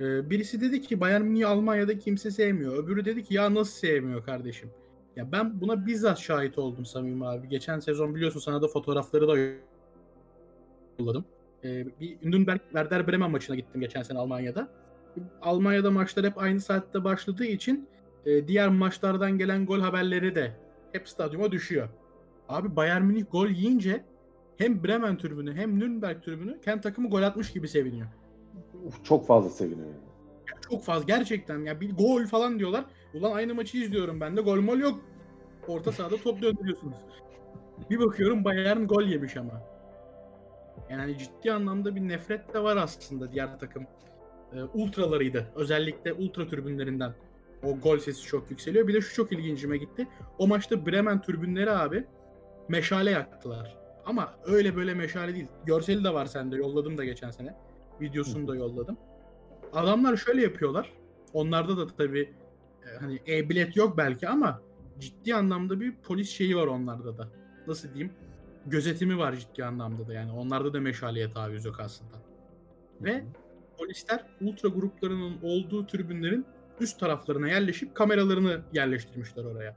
Ee, 0.00 0.30
birisi 0.30 0.60
dedi 0.60 0.80
ki 0.82 1.00
Bayern 1.00 1.22
Münih 1.22 1.48
Almanya'da 1.48 1.98
kimse 1.98 2.30
sevmiyor. 2.30 2.84
Öbürü 2.84 3.04
dedi 3.04 3.22
ki 3.24 3.34
ya 3.34 3.54
nasıl 3.54 3.72
sevmiyor 3.72 4.24
kardeşim? 4.24 4.70
Ya 5.16 5.32
ben 5.32 5.60
buna 5.60 5.86
bizzat 5.86 6.18
şahit 6.18 6.58
oldum 6.58 6.84
Samim 6.84 7.22
abi. 7.22 7.48
Geçen 7.48 7.78
sezon 7.80 8.14
biliyorsun 8.14 8.40
sana 8.40 8.62
da 8.62 8.68
fotoğrafları 8.68 9.28
da 9.28 9.36
yolladım. 10.98 11.24
e, 11.64 11.86
bir 12.00 12.16
Nürnberg 12.22 12.60
Werder 12.60 13.08
Bremen 13.08 13.30
maçına 13.30 13.56
gittim 13.56 13.80
geçen 13.80 14.02
sene 14.02 14.18
Almanya'da. 14.18 14.68
Almanya'da 15.42 15.90
maçlar 15.90 16.26
hep 16.26 16.38
aynı 16.38 16.60
saatte 16.60 17.04
başladığı 17.04 17.44
için 17.44 17.88
e, 18.26 18.48
diğer 18.48 18.68
maçlardan 18.68 19.38
gelen 19.38 19.66
gol 19.66 19.80
haberleri 19.80 20.34
de 20.34 20.52
hep 20.92 21.08
stadyuma 21.08 21.52
düşüyor. 21.52 21.88
Abi 22.48 22.76
Bayern 22.76 23.02
Münih 23.02 23.24
gol 23.30 23.48
yiyince 23.48 24.04
hem 24.56 24.84
Bremen 24.84 25.18
tribünü 25.18 25.54
hem 25.54 25.80
Nürnberg 25.80 26.22
tribünü 26.22 26.60
kendi 26.60 26.80
takımı 26.80 27.10
gol 27.10 27.22
atmış 27.22 27.52
gibi 27.52 27.68
seviniyor. 27.68 28.06
Çok 29.04 29.26
fazla 29.26 29.50
seviniyor. 29.50 29.86
Yani. 29.86 29.96
Yani 30.50 30.60
çok 30.70 30.82
fazla 30.82 31.04
gerçekten 31.04 31.58
ya 31.58 31.80
bir 31.80 31.96
gol 31.96 32.26
falan 32.26 32.58
diyorlar. 32.58 32.84
Ulan 33.14 33.32
aynı 33.32 33.54
maçı 33.54 33.78
izliyorum 33.78 34.20
ben 34.20 34.36
de 34.36 34.40
gol 34.40 34.60
mol 34.60 34.78
yok. 34.78 35.00
Orta 35.68 35.92
sahada 35.92 36.16
top 36.16 36.42
döndürüyorsunuz. 36.42 36.96
Bir 37.90 37.98
bakıyorum 37.98 38.44
Bayern 38.44 38.84
gol 38.84 39.02
yemiş 39.02 39.36
ama. 39.36 39.62
Yani 40.90 41.18
ciddi 41.18 41.52
anlamda 41.52 41.96
bir 41.96 42.00
nefret 42.00 42.54
de 42.54 42.62
var 42.62 42.76
aslında 42.76 43.32
diğer 43.32 43.58
takım. 43.58 43.86
E, 44.52 44.62
ultralarıydı. 44.62 45.46
Özellikle 45.54 46.12
ultra 46.12 46.46
tribünlerinden 46.46 47.12
o 47.62 47.78
gol 47.78 47.98
sesi 47.98 48.22
çok 48.22 48.50
yükseliyor. 48.50 48.88
Bir 48.88 48.94
de 48.94 49.00
şu 49.00 49.14
çok 49.14 49.32
ilgincime 49.32 49.76
gitti. 49.76 50.08
O 50.38 50.46
maçta 50.46 50.86
Bremen 50.86 51.22
tribünleri 51.22 51.70
abi 51.70 52.04
meşale 52.68 53.10
yaktılar. 53.10 53.76
Ama 54.06 54.34
öyle 54.44 54.76
böyle 54.76 54.94
meşale 54.94 55.34
değil. 55.34 55.46
Görseli 55.66 56.04
de 56.04 56.14
var 56.14 56.26
sende. 56.26 56.56
Yolladım 56.56 56.98
da 56.98 57.04
geçen 57.04 57.30
sene. 57.30 57.54
Videosunu 58.00 58.48
da 58.48 58.56
yolladım. 58.56 58.96
Adamlar 59.72 60.16
şöyle 60.16 60.42
yapıyorlar. 60.42 60.92
Onlarda 61.32 61.76
da 61.76 61.86
tabii 61.86 62.34
e, 62.86 62.96
hani 63.00 63.20
e-bilet 63.28 63.76
yok 63.76 63.96
belki 63.98 64.28
ama 64.28 64.62
ciddi 64.98 65.34
anlamda 65.34 65.80
bir 65.80 65.94
polis 65.96 66.30
şeyi 66.30 66.56
var 66.56 66.66
onlarda 66.66 67.18
da. 67.18 67.28
Nasıl 67.66 67.88
diyeyim? 67.94 68.12
Gözetimi 68.66 69.18
var 69.18 69.36
ciddi 69.36 69.64
anlamda 69.64 70.08
da 70.08 70.14
yani. 70.14 70.32
Onlarda 70.32 70.72
da 70.72 70.80
meşaleye 70.80 71.30
taviz 71.30 71.64
yok 71.64 71.80
aslında. 71.80 72.16
Ve 73.00 73.24
polisler 73.78 74.24
ultra 74.40 74.68
gruplarının 74.68 75.38
olduğu 75.42 75.86
tribünlerin 75.86 76.46
üst 76.80 77.00
taraflarına 77.00 77.48
yerleşip 77.48 77.94
kameralarını 77.94 78.60
yerleştirmişler 78.72 79.44
oraya. 79.44 79.76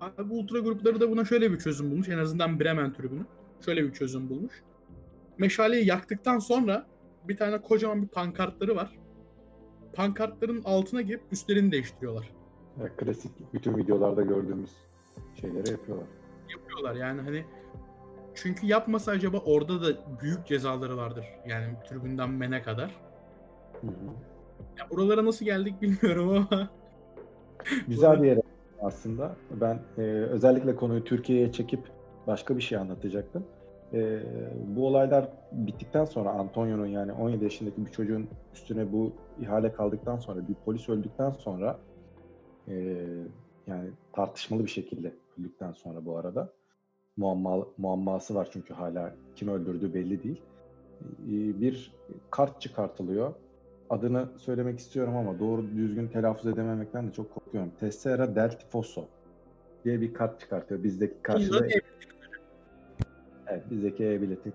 Abi 0.00 0.32
ultra 0.32 0.58
grupları 0.58 1.00
da 1.00 1.10
buna 1.10 1.24
şöyle 1.24 1.52
bir 1.52 1.58
çözüm 1.58 1.90
bulmuş. 1.90 2.08
En 2.08 2.18
azından 2.18 2.60
Bremen 2.60 2.92
tribünü. 2.92 3.26
Şöyle 3.64 3.84
bir 3.84 3.92
çözüm 3.92 4.28
bulmuş. 4.28 4.62
Meşaleyi 5.38 5.86
yaktıktan 5.86 6.38
sonra 6.38 6.86
bir 7.28 7.36
tane 7.36 7.62
kocaman 7.62 8.02
bir 8.02 8.08
pankartları 8.08 8.76
var. 8.76 8.98
Pankartların 9.92 10.62
altına 10.64 11.00
girip 11.00 11.22
üstlerini 11.32 11.72
değiştiriyorlar. 11.72 12.30
Ya, 12.80 12.96
klasik 12.96 13.32
bütün 13.54 13.76
videolarda 13.76 14.22
gördüğümüz 14.22 14.70
şeyleri 15.40 15.70
yapıyorlar. 15.70 16.06
Yapıyorlar 16.50 16.94
yani 16.94 17.20
hani 17.20 17.44
çünkü 18.34 18.66
yapmasa 18.66 19.12
acaba 19.12 19.38
orada 19.38 19.82
da 19.82 19.86
büyük 20.22 20.46
cezaları 20.46 20.96
vardır. 20.96 21.26
Yani 21.46 21.74
tribünden 21.88 22.30
mene 22.30 22.62
kadar. 22.62 22.90
Hı 23.80 23.86
hı. 23.86 23.90
Ya 24.78 24.90
buralara 24.90 25.24
nasıl 25.24 25.44
geldik 25.44 25.82
bilmiyorum 25.82 26.28
ama 26.28 26.70
Güzel 27.88 28.22
bir 28.22 28.28
yere 28.28 28.42
aslında. 28.82 29.36
Ben 29.50 29.82
e, 29.98 30.00
özellikle 30.02 30.76
konuyu 30.76 31.04
Türkiye'ye 31.04 31.52
çekip 31.52 31.80
başka 32.26 32.56
bir 32.56 32.62
şey 32.62 32.78
anlatacaktım. 32.78 33.46
E, 33.94 34.22
bu 34.76 34.86
olaylar 34.86 35.28
bittikten 35.52 36.04
sonra 36.04 36.30
Antonio'nun 36.30 36.86
yani 36.86 37.12
17 37.12 37.44
yaşındaki 37.44 37.86
bir 37.86 37.90
çocuğun 37.90 38.28
üstüne 38.54 38.92
bu 38.92 39.12
ihale 39.40 39.72
kaldıktan 39.72 40.16
sonra 40.16 40.48
bir 40.48 40.54
polis 40.54 40.88
öldükten 40.88 41.30
sonra 41.30 41.78
e, 42.68 42.74
yani 43.66 43.90
tartışmalı 44.12 44.64
bir 44.64 44.70
şekilde 44.70 45.14
öldükten 45.38 45.72
sonra 45.72 46.06
bu 46.06 46.16
arada 46.16 46.52
muamma, 47.16 47.66
muamması 47.78 48.34
var 48.34 48.48
çünkü 48.52 48.74
hala 48.74 49.14
kim 49.36 49.48
öldürdüğü 49.48 49.94
belli 49.94 50.22
değil. 50.22 50.42
E, 51.02 51.60
bir 51.60 51.92
kart 52.30 52.60
çıkartılıyor 52.60 53.34
adını 53.90 54.28
söylemek 54.38 54.78
istiyorum 54.78 55.16
ama 55.16 55.38
doğru 55.38 55.76
düzgün 55.76 56.08
telaffuz 56.08 56.46
edememekten 56.46 57.08
de 57.08 57.12
çok 57.12 57.34
korkuyorum. 57.34 57.72
Tessera 57.80 58.34
del 58.34 58.50
Tifoso 58.50 59.04
diye 59.84 60.00
bir 60.00 60.14
kart 60.14 60.40
çıkartıyor. 60.40 60.82
Bizdeki 60.82 61.22
karşılığı 61.22 61.68
evet, 63.54 63.70
bizdeki 63.70 64.04
e-biletin 64.04 64.52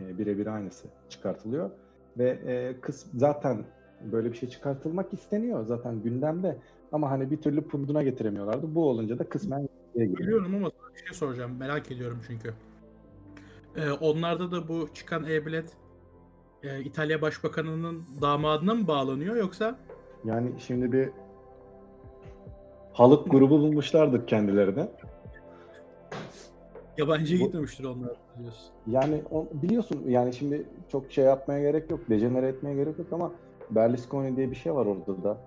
e, 0.00 0.18
birebir 0.18 0.46
aynısı 0.46 0.88
çıkartılıyor. 1.08 1.70
Ve 2.18 2.28
e, 2.28 2.80
kız 2.80 3.06
zaten 3.14 3.64
böyle 4.12 4.32
bir 4.32 4.36
şey 4.36 4.48
çıkartılmak 4.48 5.12
isteniyor 5.12 5.66
zaten 5.66 6.02
gündemde. 6.02 6.58
Ama 6.92 7.10
hani 7.10 7.30
bir 7.30 7.36
türlü 7.36 7.62
punduna 7.62 8.02
getiremiyorlardı. 8.02 8.74
Bu 8.74 8.88
olunca 8.88 9.18
da 9.18 9.28
kısmen. 9.28 9.68
Biliyorum 9.96 10.54
ama 10.54 10.70
sana 10.70 10.94
bir 10.94 11.06
şey 11.06 11.14
soracağım. 11.14 11.56
Merak 11.58 11.92
ediyorum 11.92 12.18
çünkü. 12.26 12.54
Ee, 13.76 13.90
onlarda 13.90 14.52
da 14.52 14.68
bu 14.68 14.88
çıkan 14.94 15.24
e-bilet 15.24 15.76
e, 16.62 16.80
İtalya 16.80 17.22
Başbakanı'nın 17.22 18.04
damadına 18.22 18.74
mı 18.74 18.86
bağlanıyor 18.86 19.36
yoksa 19.36 19.78
Yani 20.24 20.50
şimdi 20.58 20.92
bir 20.92 21.10
halık 22.92 23.30
grubu 23.30 23.60
bulmuşlardır 23.60 24.26
kendilerine. 24.26 24.88
Yabancıya 27.00 27.40
Bu- 27.40 27.44
gitmemiştir 27.44 27.84
onlar 27.84 28.10
diyorsun. 28.38 28.72
Yani 28.86 29.22
o, 29.30 29.46
biliyorsun 29.62 30.02
yani 30.08 30.32
şimdi 30.34 30.66
çok 30.88 31.12
şey 31.12 31.24
yapmaya 31.24 31.60
gerek 31.60 31.90
yok, 31.90 32.00
dejenere 32.08 32.48
etmeye 32.48 32.74
gerek 32.74 32.98
yok 32.98 33.06
ama 33.12 33.32
Berlusconi 33.70 34.36
diye 34.36 34.50
bir 34.50 34.56
şey 34.56 34.74
var 34.74 34.86
orada 34.86 35.22
da. 35.22 35.36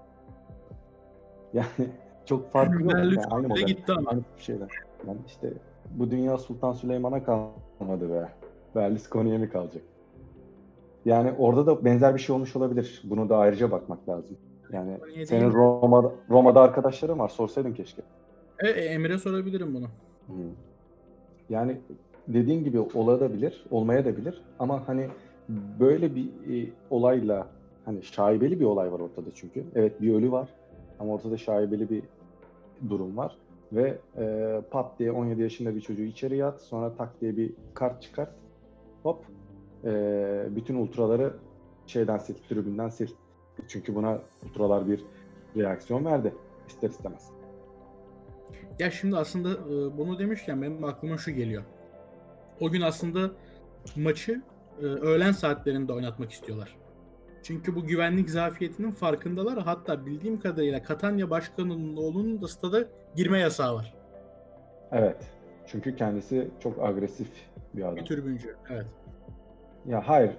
Yani 1.54 1.90
çok 2.26 2.52
farkı 2.52 2.84
yok. 2.84 2.94
Yani 2.94 3.20
aynı 3.32 3.48
model, 3.48 3.64
gitti 3.68 3.92
ama. 3.92 4.10
aynı 4.10 4.22
bir 4.38 4.42
şeyler. 4.42 4.70
Yani 5.08 5.18
işte 5.28 5.54
bu 5.92 6.12
dünya 6.12 6.38
Sultan 6.38 6.74
Süleyman'a 6.74 7.24
kalmadı 7.24 8.10
be. 8.10 8.30
Berlusconi'ye 8.76 9.38
mi 9.38 9.50
kalacak? 9.50 9.84
Yani 11.06 11.34
orada 11.38 11.66
da 11.66 11.86
benzer 11.86 12.16
bir 12.16 12.20
şey 12.20 12.36
olmuş 12.36 12.56
olabilir. 12.56 13.02
Bunu 13.04 13.30
da 13.30 13.38
ayrıca 13.38 13.72
bakmak 13.72 14.10
lazım. 14.10 14.38
Yani 14.72 14.98
senin. 15.26 15.52
Roma'da, 15.52 16.12
Roma'da 16.30 16.62
arkadaşların 16.62 17.20
var. 17.20 17.30
Sorsaydın 17.30 17.74
keşke. 17.74 18.02
E, 18.60 18.68
Emre 18.70 19.18
sorabilirim 19.18 19.74
bunu. 19.74 19.86
Hı. 20.28 20.34
Yani 21.54 21.78
dediğin 22.28 22.64
gibi 22.64 22.80
olabilir, 22.80 23.66
olmaya 23.72 24.06
da 24.06 24.18
bilir 24.18 24.42
ama 24.60 24.88
hani 24.88 25.08
böyle 25.80 26.16
bir 26.16 26.26
e, 26.26 26.70
olayla 26.90 27.48
hani 27.86 28.04
şaibeli 28.04 28.60
bir 28.60 28.66
olay 28.66 28.92
var 28.92 29.00
ortada 29.00 29.30
çünkü. 29.36 29.64
Evet 29.76 30.02
bir 30.02 30.14
ölü 30.14 30.32
var 30.32 30.50
ama 31.00 31.14
ortada 31.14 31.38
şaibeli 31.38 31.90
bir 31.90 32.04
durum 32.90 33.18
var 33.18 33.38
ve 33.72 33.98
e, 34.18 34.62
pat 34.72 35.00
diye 35.00 35.12
17 35.12 35.42
yaşında 35.42 35.76
bir 35.76 35.82
çocuğu 35.82 36.04
içeriye 36.04 36.46
at 36.46 36.62
sonra 36.62 36.96
tak 36.96 37.22
diye 37.22 37.38
bir 37.38 37.54
kart 37.74 38.02
çıkart 38.02 38.32
hop 39.04 39.26
e, 39.84 40.46
bütün 40.50 40.76
ultraları 40.76 41.34
şeyden 41.88 42.18
sil, 42.26 42.38
tribünden 42.50 42.90
sil. 42.98 43.12
Çünkü 43.68 43.96
buna 43.96 44.20
ultralar 44.46 44.88
bir 44.88 45.06
reaksiyon 45.58 46.06
verdi 46.06 46.34
ister 46.68 46.90
istemez. 46.90 47.43
Ya 48.80 48.92
şimdi 48.92 49.18
aslında 49.18 49.50
e, 49.52 49.98
bunu 49.98 50.20
demişken 50.20 50.62
benim 50.62 50.84
aklıma 50.84 51.18
şu 51.18 51.32
geliyor. 51.32 51.64
O 52.60 52.70
gün 52.72 52.82
aslında 52.82 53.32
maçı 53.96 54.42
e, 54.82 54.86
öğlen 54.86 55.32
saatlerinde 55.32 55.94
oynatmak 55.94 56.32
istiyorlar. 56.32 56.78
Çünkü 57.44 57.76
bu 57.76 57.86
güvenlik 57.86 58.30
zafiyetinin 58.30 58.92
farkındalar. 58.92 59.60
Hatta 59.60 60.06
bildiğim 60.06 60.40
kadarıyla 60.40 60.84
Katanya 60.84 61.30
Başkanı'nın 61.30 61.98
oğlunun 61.98 62.42
da 62.42 62.48
stada 62.48 62.86
girme 63.16 63.40
yasağı 63.40 63.76
var. 63.76 63.94
Evet. 64.92 65.32
Çünkü 65.68 65.96
kendisi 65.96 66.52
çok 66.60 66.84
agresif 66.84 67.28
bir 67.74 67.84
adam. 67.84 67.96
Bir 67.96 68.06
tribüncü. 68.06 68.56
Evet. 68.70 68.86
Ya 69.86 70.04
hayır, 70.08 70.32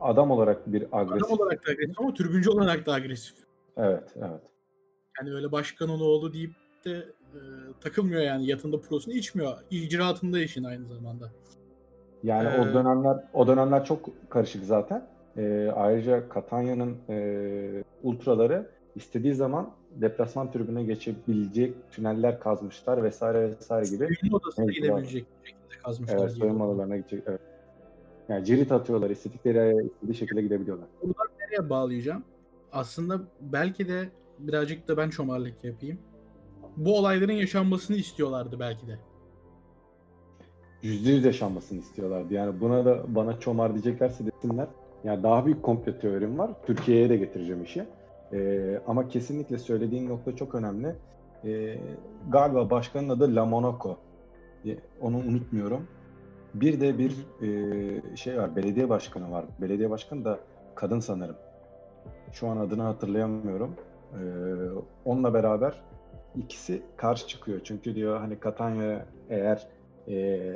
adam 0.00 0.30
olarak 0.30 0.72
bir 0.72 0.86
agresif. 0.92 1.24
Adam 1.24 1.38
olarak 1.38 1.66
da 1.66 1.70
agresif 1.70 2.00
ama 2.00 2.14
tribüncü 2.14 2.50
olarak 2.50 2.86
da 2.86 2.92
agresif. 2.92 3.36
Evet, 3.76 4.14
evet. 4.16 4.40
Yani 5.20 5.34
öyle 5.34 5.52
başkanın 5.52 6.00
oğlu 6.00 6.32
deyip 6.32 6.54
de 6.84 7.04
e, 7.34 7.40
takılmıyor 7.80 8.22
yani. 8.22 8.46
Yatında 8.46 8.80
prosunu 8.80 9.14
içmiyor. 9.14 9.52
İcraatında 9.70 10.38
işin 10.40 10.64
aynı 10.64 10.86
zamanda. 10.86 11.30
Yani 12.22 12.48
Ee, 12.48 12.60
o 12.60 12.74
dönemler 12.74 13.24
o 13.34 13.46
dönemler 13.46 13.84
çok 13.84 14.30
karışık 14.30 14.64
zaten. 14.64 15.06
Ee, 15.36 15.70
ayrıca 15.76 16.28
Katanya'nın 16.28 16.96
e, 17.08 17.84
ultraları 18.02 18.70
istediği 18.96 19.34
zaman 19.34 19.70
deplasman 19.94 20.52
tribüne 20.52 20.84
geçebilecek 20.84 21.74
tüneller 21.90 22.40
kazmışlar 22.40 23.02
vesaire 23.02 23.42
vesaire 23.48 23.84
gibi. 23.88 24.08
Soyunma 24.20 24.38
odasına 24.38 24.64
Evet, 24.64 24.74
gidebilecek 24.74 25.26
şekilde 25.44 25.82
kazmışlar. 25.82 26.18
Evet, 26.18 26.32
soyunma 26.32 26.68
odalarına 26.68 26.96
gidecek. 26.96 27.22
Evet. 27.26 27.40
Yani 28.28 28.44
cirit 28.44 28.72
atıyorlar, 28.72 29.10
istedikleri 29.10 29.86
istediği 29.86 30.14
şekilde 30.14 30.42
gidebiliyorlar. 30.42 30.88
Nereye 31.40 31.70
bağlayacağım? 31.70 32.24
Aslında 32.72 33.20
belki 33.40 33.88
de 33.88 34.08
birazcık 34.38 34.88
da 34.88 34.96
ben 34.96 35.10
çomarlık 35.10 35.64
yapayım. 35.64 35.98
Bu 36.78 36.98
olayların 36.98 37.32
yaşanmasını 37.32 37.96
istiyorlardı 37.96 38.60
belki 38.60 38.86
de. 38.86 38.98
yüzde 40.82 41.10
yüz 41.10 41.24
yaşanmasını 41.24 41.78
istiyorlardı. 41.78 42.34
Yani 42.34 42.60
buna 42.60 42.84
da 42.84 43.14
bana 43.14 43.40
çomar 43.40 43.72
diyeceklerse 43.72 44.24
desinler. 44.26 44.66
Yani 45.04 45.22
daha 45.22 45.46
büyük 45.46 45.62
komplo 45.62 45.98
teorim 45.98 46.38
var. 46.38 46.50
Türkiye'ye 46.66 47.08
de 47.10 47.16
getireceğim 47.16 47.64
işi. 47.64 47.84
Ee, 48.32 48.80
ama 48.86 49.08
kesinlikle 49.08 49.58
söylediğin 49.58 50.08
nokta 50.08 50.36
çok 50.36 50.54
önemli. 50.54 50.94
Ee, 51.44 51.78
galiba 52.28 52.70
başkanın 52.70 53.08
adı 53.08 53.34
La 53.36 53.44
Monaco. 53.44 53.98
Ee, 54.66 54.76
Onu 55.00 55.16
unutmuyorum. 55.16 55.86
Bir 56.54 56.80
de 56.80 56.98
bir 56.98 57.12
e, 57.42 58.16
şey 58.16 58.38
var. 58.38 58.56
Belediye 58.56 58.88
başkanı 58.88 59.30
var. 59.32 59.44
Belediye 59.60 59.90
başkanı 59.90 60.24
da 60.24 60.38
kadın 60.74 61.00
sanırım. 61.00 61.36
Şu 62.32 62.48
an 62.48 62.56
adını 62.56 62.82
hatırlayamıyorum. 62.82 63.76
E, 64.12 64.20
onunla 65.04 65.34
beraber 65.34 65.82
ikisi 66.36 66.82
karşı 66.96 67.26
çıkıyor. 67.26 67.60
Çünkü 67.64 67.94
diyor 67.94 68.18
hani 68.20 68.40
Katanya 68.40 69.06
eğer 69.30 69.68
e, 70.08 70.14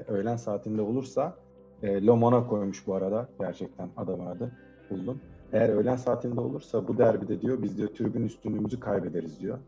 öğlen 0.09 0.37
saatinde 0.37 0.83
olursa 0.83 1.37
e, 1.83 2.07
Le 2.07 2.11
Monaco'ymuş 2.11 2.87
bu 2.87 2.95
arada. 2.95 3.29
Gerçekten 3.41 3.89
adamın 3.97 4.27
adı 4.27 4.53
buldum. 4.91 5.21
Eğer 5.53 5.69
öğlen 5.69 5.97
saatinde 5.97 6.41
olursa 6.41 6.89
bu 6.89 6.99
derbide 6.99 7.41
diyor 7.41 7.63
biz 7.63 7.79
diyor 7.79 7.89
tribün 7.89 8.25
üstünlüğümüzü 8.25 8.81
kaybederiz 8.81 9.41
diyor. 9.41 9.59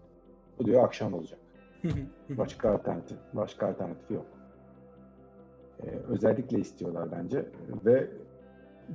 Bu 0.58 0.64
diyor 0.64 0.84
akşam 0.84 1.14
olacak. 1.14 1.38
Başka 2.28 2.70
alternatif, 2.70 3.18
başka 3.32 3.66
alternatif 3.66 4.10
yok. 4.10 4.26
Ee, 5.82 5.86
özellikle 6.08 6.58
istiyorlar 6.58 7.08
bence 7.12 7.46
ve 7.84 8.10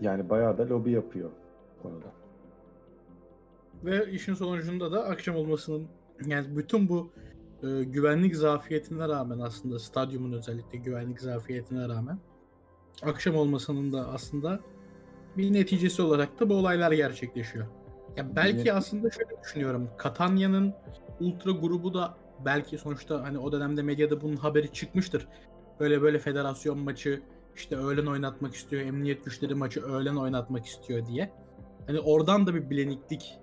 yani 0.01 0.29
bayağı 0.29 0.57
da 0.57 0.69
lobi 0.69 0.91
yapıyor 0.91 1.29
konuda. 1.83 2.07
Ve 3.83 4.11
işin 4.11 4.33
sonucunda 4.33 4.91
da 4.91 5.03
akşam 5.03 5.35
olmasının 5.35 5.87
yani 6.25 6.57
bütün 6.57 6.89
bu 6.89 7.11
e, 7.63 7.83
güvenlik 7.83 8.35
zafiyetine 8.35 9.07
rağmen 9.07 9.39
aslında 9.39 9.79
stadyumun 9.79 10.31
özellikle 10.31 10.77
güvenlik 10.77 11.21
zafiyetine 11.21 11.89
rağmen 11.89 12.19
akşam 13.01 13.35
olmasının 13.35 13.93
da 13.93 14.07
aslında 14.07 14.59
bir 15.37 15.53
neticesi 15.53 16.01
olarak 16.01 16.39
da 16.39 16.49
bu 16.49 16.53
olaylar 16.53 16.91
gerçekleşiyor. 16.91 17.65
Ya 18.17 18.35
belki 18.35 18.57
Evet. 18.57 18.73
aslında 18.73 19.11
şöyle 19.11 19.41
düşünüyorum. 19.43 19.89
Katanya'nın 19.97 20.73
ultra 21.19 21.51
grubu 21.51 21.93
da 21.93 22.17
belki 22.45 22.77
sonuçta 22.77 23.23
hani 23.23 23.37
o 23.37 23.51
dönemde 23.51 23.81
medyada 23.81 24.21
bunun 24.21 24.35
haberi 24.35 24.73
çıkmıştır. 24.73 25.27
Böyle 25.79 26.01
böyle 26.01 26.19
federasyon 26.19 26.79
maçı 26.79 27.21
işte 27.55 27.75
öğlen 27.75 28.05
oynatmak 28.05 28.55
istiyor, 28.55 28.81
emniyet 28.81 29.25
güçleri 29.25 29.55
maçı 29.55 29.81
öğlen 29.81 30.15
oynatmak 30.15 30.65
istiyor 30.65 31.05
diye. 31.05 31.31
Hani 31.87 31.99
oradan 31.99 32.47
da 32.47 32.55
bir 32.55 32.69
bileniklik 32.69 33.39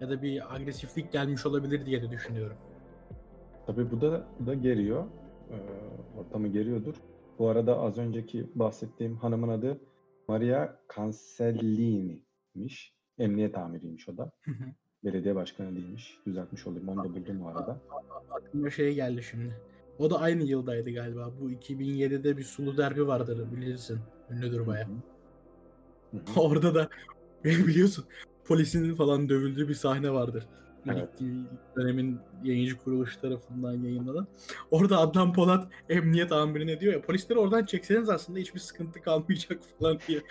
ya 0.00 0.10
da 0.10 0.22
bir 0.22 0.54
agresiflik 0.54 1.12
gelmiş 1.12 1.46
olabilir 1.46 1.86
diye 1.86 2.02
de 2.02 2.10
düşünüyorum. 2.10 2.56
Tabii 3.66 3.90
bu 3.90 4.00
da, 4.00 4.26
bu 4.40 4.46
da 4.46 4.54
geriyor. 4.54 5.04
Ee, 5.50 5.56
ortamı 6.18 6.48
geriyordur. 6.48 6.94
Bu 7.38 7.48
arada 7.48 7.78
az 7.80 7.98
önceki 7.98 8.50
bahsettiğim 8.54 9.16
hanımın 9.16 9.48
adı 9.48 9.80
Maria 10.28 10.76
Cancellini'miş. 10.96 12.94
Emniyet 13.18 13.58
amiriymiş 13.58 14.08
o 14.08 14.16
da. 14.16 14.32
Belediye 15.04 15.34
başkanı 15.34 15.76
değilmiş. 15.76 16.18
Düzeltmiş 16.26 16.66
olayım. 16.66 16.88
Onu 16.88 17.04
da 17.04 17.14
buldum 17.14 17.40
bu 17.40 17.48
arada. 17.48 17.80
Aklıma 18.30 18.70
şey 18.70 18.94
geldi 18.94 19.22
şimdi. 19.22 19.54
O 19.98 20.10
da 20.10 20.20
aynı 20.20 20.42
yıldaydı 20.42 20.90
galiba. 20.90 21.32
Bu 21.40 21.50
2007'de 21.50 22.36
bir 22.36 22.42
sulu 22.42 22.76
derbi 22.76 23.06
vardır 23.06 23.52
bilirsin. 23.52 23.98
Ünlüdür 24.30 24.66
baya. 24.66 24.88
Orada 26.36 26.74
da 26.74 26.88
biliyorsun 27.44 28.04
polisin 28.44 28.94
falan 28.94 29.28
dövüldüğü 29.28 29.68
bir 29.68 29.74
sahne 29.74 30.10
vardır. 30.12 30.46
Evet. 30.86 30.96
Lig 30.96 31.08
TV 31.18 31.80
dönemin 31.80 32.18
yayıncı 32.42 32.78
kuruluş 32.78 33.16
tarafından 33.16 33.72
yayınlanan. 33.72 34.26
Orada 34.70 34.98
Adnan 34.98 35.32
Polat 35.32 35.68
emniyet 35.88 36.32
amirine 36.32 36.80
diyor 36.80 36.92
ya 36.92 37.02
polisleri 37.02 37.38
oradan 37.38 37.64
çekseniz 37.64 38.08
aslında 38.08 38.38
hiçbir 38.38 38.60
sıkıntı 38.60 39.02
kalmayacak 39.02 39.60
falan 39.80 39.98
diye. 40.08 40.22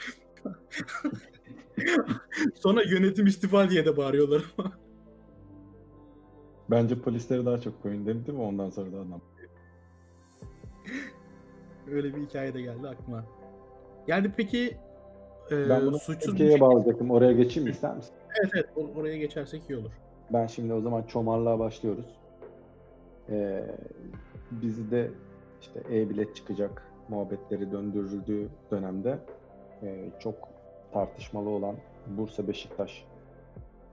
Sonra 2.55 2.83
yönetim 2.83 3.25
istifa 3.25 3.69
diye 3.69 3.85
de 3.85 3.97
bağırıyorlar 3.97 4.43
ama. 4.57 4.71
Bence 6.69 7.01
polisleri 7.01 7.45
daha 7.45 7.61
çok 7.61 7.81
koyun 7.81 8.05
dedi 8.05 8.31
mi? 8.31 8.41
Ondan 8.41 8.69
sonra 8.69 8.91
da 8.91 8.97
adam. 8.97 9.21
Öyle 11.91 12.15
bir 12.15 12.21
hikaye 12.21 12.53
de 12.53 12.61
geldi 12.61 12.87
aklıma. 12.87 13.25
Yani 14.07 14.31
peki 14.37 14.77
e, 15.51 15.69
Ben 15.69 15.85
bunu 15.85 15.99
suçsuz 15.99 16.25
Türkiye'ye 16.31 16.59
bağlayacaktım. 16.59 17.11
Oraya 17.11 17.31
geçeyim 17.31 17.69
ister 17.69 17.95
misin? 17.95 18.13
Evet 18.41 18.51
evet 18.55 18.69
or- 18.77 18.99
oraya 18.99 19.17
geçersek 19.17 19.69
iyi 19.69 19.77
olur. 19.77 19.91
Ben 20.33 20.47
şimdi 20.47 20.73
o 20.73 20.81
zaman 20.81 21.03
çomarlığa 21.03 21.59
başlıyoruz. 21.59 22.05
Ee, 23.29 23.63
bizde 24.51 25.11
işte 25.61 25.79
e-bilet 25.91 26.35
çıkacak 26.35 26.83
muhabbetleri 27.09 27.71
döndürüldüğü 27.71 28.47
dönemde 28.71 29.19
e, 29.83 30.09
çok 30.19 30.35
tartışmalı 30.93 31.49
olan 31.49 31.75
Bursa 32.07 32.47
Beşiktaş 32.47 33.05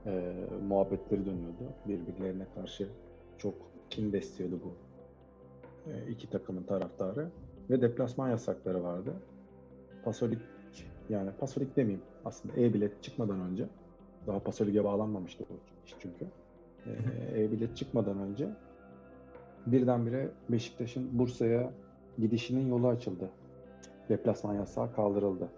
e, 0.06 0.32
muhabbetleri 0.68 1.26
dönüyordu. 1.26 1.64
Birbirlerine 1.88 2.46
karşı 2.54 2.88
çok 3.38 3.54
kin 3.90 4.12
besliyordu 4.12 4.60
bu 4.64 4.72
e, 5.92 6.10
iki 6.10 6.30
takımın 6.30 6.62
taraftarı 6.62 7.28
ve 7.70 7.80
deplasman 7.80 8.28
yasakları 8.30 8.84
vardı. 8.84 9.12
Pasolik 10.04 10.38
yani 11.11 11.31
Pasolik 11.40 11.77
demeyeyim 11.77 12.03
aslında 12.25 12.61
e-bilet 12.61 13.03
çıkmadan 13.03 13.40
önce 13.40 13.66
daha 14.27 14.38
Pasolik'e 14.38 14.85
bağlanmamıştı 14.85 15.44
bu 15.51 15.55
iş 15.87 15.94
çünkü. 15.99 16.27
Ee, 16.87 17.42
e-bilet 17.42 17.77
çıkmadan 17.77 18.18
önce 18.18 18.49
birdenbire 19.66 20.31
Beşiktaş'ın 20.49 21.18
Bursa'ya 21.18 21.73
gidişinin 22.18 22.68
yolu 22.68 22.88
açıldı. 22.88 23.31
Deplasman 24.09 24.55
yasağı 24.55 24.94
kaldırıldı. 24.94 25.49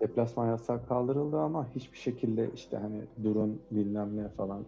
Deplasman 0.00 0.46
yasağı 0.46 0.86
kaldırıldı 0.86 1.38
ama 1.38 1.68
hiçbir 1.74 1.98
şekilde 1.98 2.50
işte 2.54 2.76
hani 2.76 3.02
durun 3.24 3.60
bilmem 3.70 4.16
ne 4.16 4.28
falan 4.28 4.64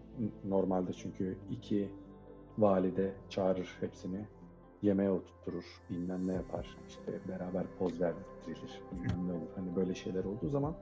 normalde 0.49 0.93
çünkü 0.93 1.37
iki 1.51 1.89
valide 2.59 3.13
çağırır 3.29 3.77
hepsini 3.81 4.27
yemeğe 4.85 5.11
oturtturur 5.11 5.65
bilmem 5.91 6.27
ne 6.27 6.33
yapar 6.33 6.77
işte 6.89 7.13
beraber 7.29 7.65
poz 7.79 8.01
verdirilir 8.01 8.83
bilmem 8.93 9.29
ne 9.29 9.33
olur 9.33 9.49
hani 9.57 9.77
böyle 9.77 9.95
şeyler 9.95 10.25
olduğu 10.25 10.49
zaman 10.49 10.75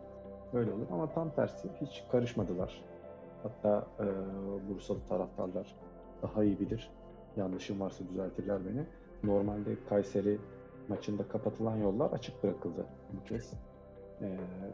öyle 0.53 0.73
olur 0.73 0.87
ama 0.93 1.13
tam 1.13 1.31
tersi 1.31 1.69
hiç 1.81 2.05
karışmadılar. 2.13 2.85
Hatta 3.43 3.87
e, 4.01 4.07
Bursalı 4.69 4.99
taraftarlar 5.09 5.77
daha 6.23 6.45
iyi 6.45 6.61
bilir. 6.61 6.91
Yanlışım 7.37 7.81
varsa 7.81 8.05
düzeltirler 8.09 8.59
beni. 8.67 8.87
Normalde 9.25 9.77
Kayseri 9.89 10.39
maçında 10.89 11.29
kapatılan 11.29 11.77
yollar 11.77 12.11
açık 12.11 12.43
bırakıldı 12.43 12.87
bu 13.13 13.25
kez. 13.25 13.53
E, 14.21 14.27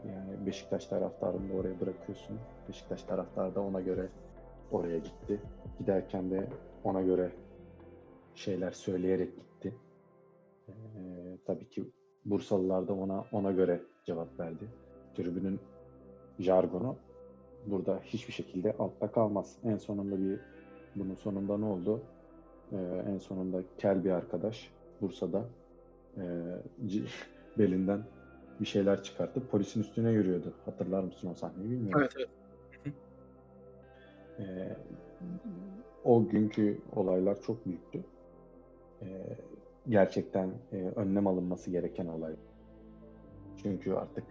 yani 0.07 0.45
Beşiktaş 0.45 0.85
taraftarını 0.85 1.53
da 1.53 1.57
oraya 1.57 1.79
bırakıyorsun. 1.79 2.37
Beşiktaş 2.69 3.03
taraftarı 3.03 3.55
da 3.55 3.61
ona 3.61 3.81
göre 3.81 4.09
oraya 4.71 4.97
gitti. 4.97 5.41
Giderken 5.79 6.31
de 6.31 6.47
ona 6.83 7.01
göre 7.01 7.31
şeyler 8.39 8.71
söyleyerek 8.71 9.35
gitti. 9.35 9.75
E, 10.67 10.73
tabii 11.45 11.69
ki 11.69 11.83
Bursalılar 12.25 12.87
da 12.87 12.93
ona 12.93 13.25
ona 13.31 13.51
göre 13.51 13.81
cevap 14.05 14.39
verdi. 14.39 14.67
Tribünün 15.15 15.59
jargonu 16.39 16.95
burada 17.65 17.99
hiçbir 18.03 18.33
şekilde 18.33 18.75
altta 18.79 19.11
kalmaz. 19.11 19.57
En 19.63 19.77
sonunda 19.77 20.19
bir 20.19 20.39
bunun 20.95 21.15
sonunda 21.15 21.57
ne 21.57 21.65
oldu? 21.65 22.01
Ee, 22.71 23.03
en 23.07 23.17
sonunda 23.17 23.63
kel 23.77 24.03
bir 24.03 24.11
arkadaş 24.11 24.71
Bursa'da 25.01 25.45
e, 26.17 26.23
belinden 27.57 28.03
bir 28.59 28.65
şeyler 28.65 29.03
çıkartıp 29.03 29.51
polisin 29.51 29.81
üstüne 29.81 30.11
yürüyordu. 30.11 30.53
Hatırlar 30.65 31.03
mısın 31.03 31.29
o 31.31 31.33
sahneyi 31.33 31.71
bilmiyorum. 31.71 32.01
evet 32.01 32.13
evet. 32.17 32.29
Ee, 34.39 34.77
o 36.03 36.27
günkü 36.27 36.81
olaylar 36.95 37.41
çok 37.41 37.65
büyüktü. 37.65 38.03
Ee, 39.01 39.05
gerçekten 39.89 40.49
e, 40.71 40.77
önlem 40.77 41.27
alınması 41.27 41.71
gereken 41.71 42.07
olay. 42.07 42.35
Çünkü 43.63 43.93
artık 43.93 44.23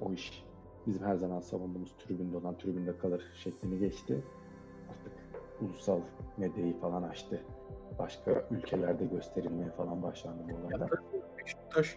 o 0.00 0.12
iş 0.12 0.44
bizim 0.86 1.06
her 1.06 1.14
zaman 1.14 1.40
savunduğumuz 1.40 1.92
tribünde 1.96 2.36
olan 2.36 2.58
tribünde 2.58 2.98
kalır 2.98 3.24
şeklini 3.34 3.78
geçti. 3.78 4.22
Artık 4.90 5.12
ulusal 5.60 6.00
medyayı 6.36 6.80
falan 6.80 7.02
açtı. 7.02 7.42
Başka 7.98 8.44
ülkelerde 8.50 9.04
gösterilmeye 9.04 9.70
falan 9.70 10.02
başlandı 10.02 10.42
bu 10.48 10.66
olaylar. 10.66 10.90
Beşiktaş 11.38 11.96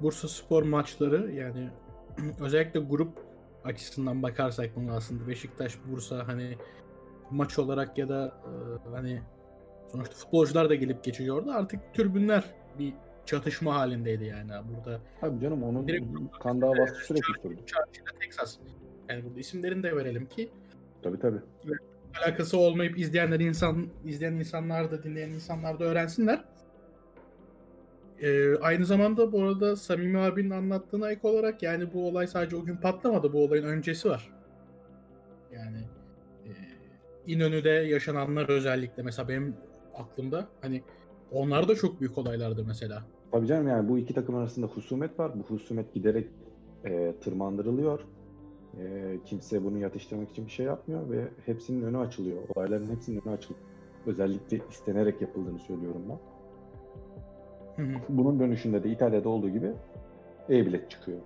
Bursa 0.00 0.28
Spor 0.28 0.62
maçları 0.62 1.32
yani 1.32 1.70
özellikle 2.40 2.80
grup 2.80 3.12
açısından 3.64 4.22
bakarsak 4.22 4.76
bunu 4.76 4.92
aslında 4.92 5.28
Beşiktaş 5.28 5.78
Bursa 5.90 6.28
hani 6.28 6.56
maç 7.30 7.58
olarak 7.58 7.98
ya 7.98 8.08
da 8.08 8.40
e, 8.44 8.90
hani 8.90 9.22
sonuçta 9.92 10.14
futbolcular 10.14 10.68
da 10.70 10.74
gelip 10.74 11.04
geçiyordu. 11.04 11.50
Artık 11.52 11.94
tribünler 11.94 12.44
bir 12.78 12.92
çatışma 13.26 13.74
halindeydi 13.74 14.24
yani 14.24 14.50
burada. 14.74 15.00
Abi 15.22 15.40
canım 15.40 15.62
onun 15.62 15.88
Direkt- 15.88 16.38
kan 16.40 16.60
davası 16.60 16.94
sürekli 16.94 17.42
sürdü. 17.42 17.60
Texas. 18.20 18.56
Yani 19.08 19.24
burada 19.24 19.40
isimlerini 19.40 19.82
de 19.82 19.96
verelim 19.96 20.26
ki 20.26 20.48
Tabii 21.02 21.18
tabii. 21.18 21.38
alakası 22.24 22.58
olmayıp 22.58 22.98
izleyenler 22.98 23.40
insan 23.40 23.86
izleyen 24.04 24.32
insanlar 24.32 24.90
da 24.90 25.02
dinleyen 25.02 25.28
insanlar 25.30 25.80
da 25.80 25.84
öğrensinler. 25.84 26.44
Ee, 28.22 28.56
aynı 28.56 28.84
zamanda 28.86 29.32
bu 29.32 29.42
arada 29.42 29.76
Samimi 29.76 30.18
abinin 30.18 30.50
anlattığına 30.50 31.10
ek 31.10 31.28
olarak 31.28 31.62
yani 31.62 31.92
bu 31.92 32.08
olay 32.08 32.26
sadece 32.26 32.56
o 32.56 32.64
gün 32.64 32.76
patlamadı. 32.76 33.32
Bu 33.32 33.44
olayın 33.44 33.64
öncesi 33.64 34.08
var. 34.08 34.30
Yani 35.52 35.78
e, 36.46 36.50
İnönü'de 37.26 37.70
yaşananlar 37.70 38.48
özellikle 38.48 39.02
mesela 39.02 39.28
benim 39.28 39.56
aklımda 39.98 40.48
hani 40.60 40.82
onlar 41.32 41.68
da 41.68 41.74
çok 41.74 42.00
büyük 42.00 42.18
olaylardı 42.18 42.64
mesela. 42.66 43.02
Tabii 43.32 43.46
canım 43.46 43.68
yani 43.68 43.88
bu 43.88 43.98
iki 43.98 44.14
takım 44.14 44.34
arasında 44.34 44.66
husumet 44.66 45.18
var. 45.18 45.32
Bu 45.34 45.54
husumet 45.54 45.94
giderek 45.94 46.28
e, 46.84 47.14
tırmandırılıyor. 47.20 48.00
E, 48.80 49.16
kimse 49.24 49.64
bunu 49.64 49.78
yatıştırmak 49.78 50.30
için 50.30 50.46
bir 50.46 50.50
şey 50.50 50.66
yapmıyor 50.66 51.10
ve 51.10 51.28
hepsinin 51.46 51.82
önü 51.82 51.98
açılıyor. 51.98 52.38
Olayların 52.54 52.88
hepsinin 52.88 53.22
önü 53.24 53.34
açılıyor. 53.34 53.60
Özellikle 54.06 54.60
istenerek 54.70 55.20
yapıldığını 55.22 55.58
söylüyorum 55.58 56.02
ben. 56.08 56.18
Hı 57.84 57.92
hı. 57.92 58.00
Bunun 58.08 58.40
dönüşünde 58.40 58.84
de 58.84 58.90
İtalya'da 58.90 59.28
olduğu 59.28 59.48
gibi 59.48 59.72
e-bilet 60.50 60.90
çıkıyor. 60.90 61.18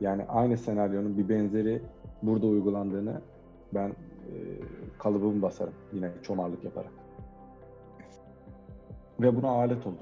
Yani 0.00 0.24
aynı 0.24 0.58
senaryonun 0.58 1.18
bir 1.18 1.28
benzeri 1.28 1.82
burada 2.22 2.46
uygulandığını 2.46 3.20
ben 3.74 3.88
e, 3.88 4.34
kalıbımı 4.98 5.42
basarım 5.42 5.74
yine 5.92 6.10
çomarlık 6.22 6.64
yaparak. 6.64 6.99
Ve 9.22 9.36
buna 9.36 9.48
alet 9.48 9.86
olduk. 9.86 9.98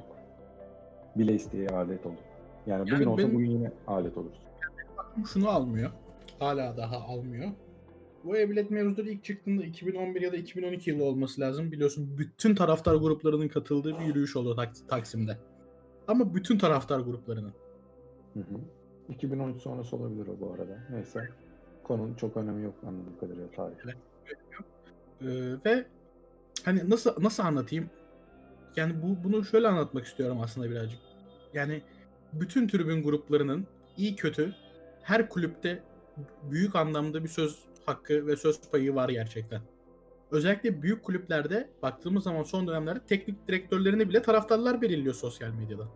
Bile 1.17 1.35
isteye 1.35 1.69
alet 1.69 2.07
olduk. 2.07 2.19
Yani 2.67 2.81
bugün 2.83 2.93
Yani 2.95 3.09
olsa 3.09 3.23
benim- 3.23 3.35
bugün 3.35 3.51
yine 3.51 3.73
alet 3.87 4.17
oluruz. 4.19 4.39
şunu 5.33 5.49
almıyor. 5.49 5.91
Hala 6.39 6.77
daha 6.77 6.97
almıyor. 6.97 7.49
Bu 8.25 8.37
e-bilet 8.39 8.71
mevzuları 8.71 9.11
ilk 9.11 9.25
çıktığında 9.25 9.65
2011 9.65 10.21
ya 10.23 10.33
da 10.33 10.37
2012 10.37 10.91
yılı 10.91 11.05
olması 11.05 11.41
lazım. 11.41 11.73
Biliyorsun 11.73 12.15
bütün 12.19 12.55
taraftar 12.55 12.95
gruplarının 12.95 13.49
katıldığı 13.49 13.99
bir 13.99 14.05
yürüyüş 14.05 14.37
oldu 14.37 14.57
Tak- 14.57 14.89
Taksim'de. 14.89 15.37
Ama 16.09 16.35
bütün 16.35 16.59
taraftar 16.59 17.01
gruplarının. 17.01 17.53
Hı 18.35 18.41
hı. 18.41 18.45
2013 19.09 19.63
sonrası 19.63 19.97
olabilir 19.97 20.27
o 20.27 20.41
bu 20.41 20.53
arada. 20.53 20.79
Neyse. 20.91 21.29
Konunun 21.85 22.15
çok 22.15 22.37
önemi 22.37 22.65
yok 22.65 22.75
anladığım 22.87 23.19
kadarıyla 23.21 23.51
tarihte. 23.51 23.91
Ee, 25.23 25.27
ve 25.65 25.85
hani 26.65 26.91
nasıl 26.91 27.23
nasıl 27.23 27.43
anlatayım? 27.43 27.91
Yani 28.79 29.03
bu 29.03 29.25
bunu 29.25 29.45
şöyle 29.45 29.69
anlatmak 29.69 30.07
istiyorum 30.07 30.41
aslında 30.41 30.71
birazcık. 30.71 31.01
Yani 31.55 31.83
bütün 32.33 32.69
tribün 32.69 33.03
gruplarının 33.03 33.67
iyi 33.97 34.17
kötü 34.17 34.55
her 35.03 35.29
kulüpte 35.29 35.83
büyük 36.51 36.77
anlamda 36.77 37.25
bir 37.25 37.29
söz 37.29 37.59
hakkı 37.87 38.27
ve 38.27 38.37
söz 38.37 38.61
payı 38.71 38.95
var 38.95 39.09
gerçekten. 39.09 39.61
Özellikle 40.31 40.83
büyük 40.83 41.03
kulüplerde 41.05 41.71
baktığımız 41.83 42.25
zaman 42.25 42.43
son 42.43 42.67
dönemlerde 42.67 43.01
teknik 43.07 43.49
direktörlerini 43.49 44.09
bile 44.09 44.23
taraftarlar 44.23 44.83
belirliyor 44.83 45.14
sosyal 45.14 45.51
medyada. 45.51 45.88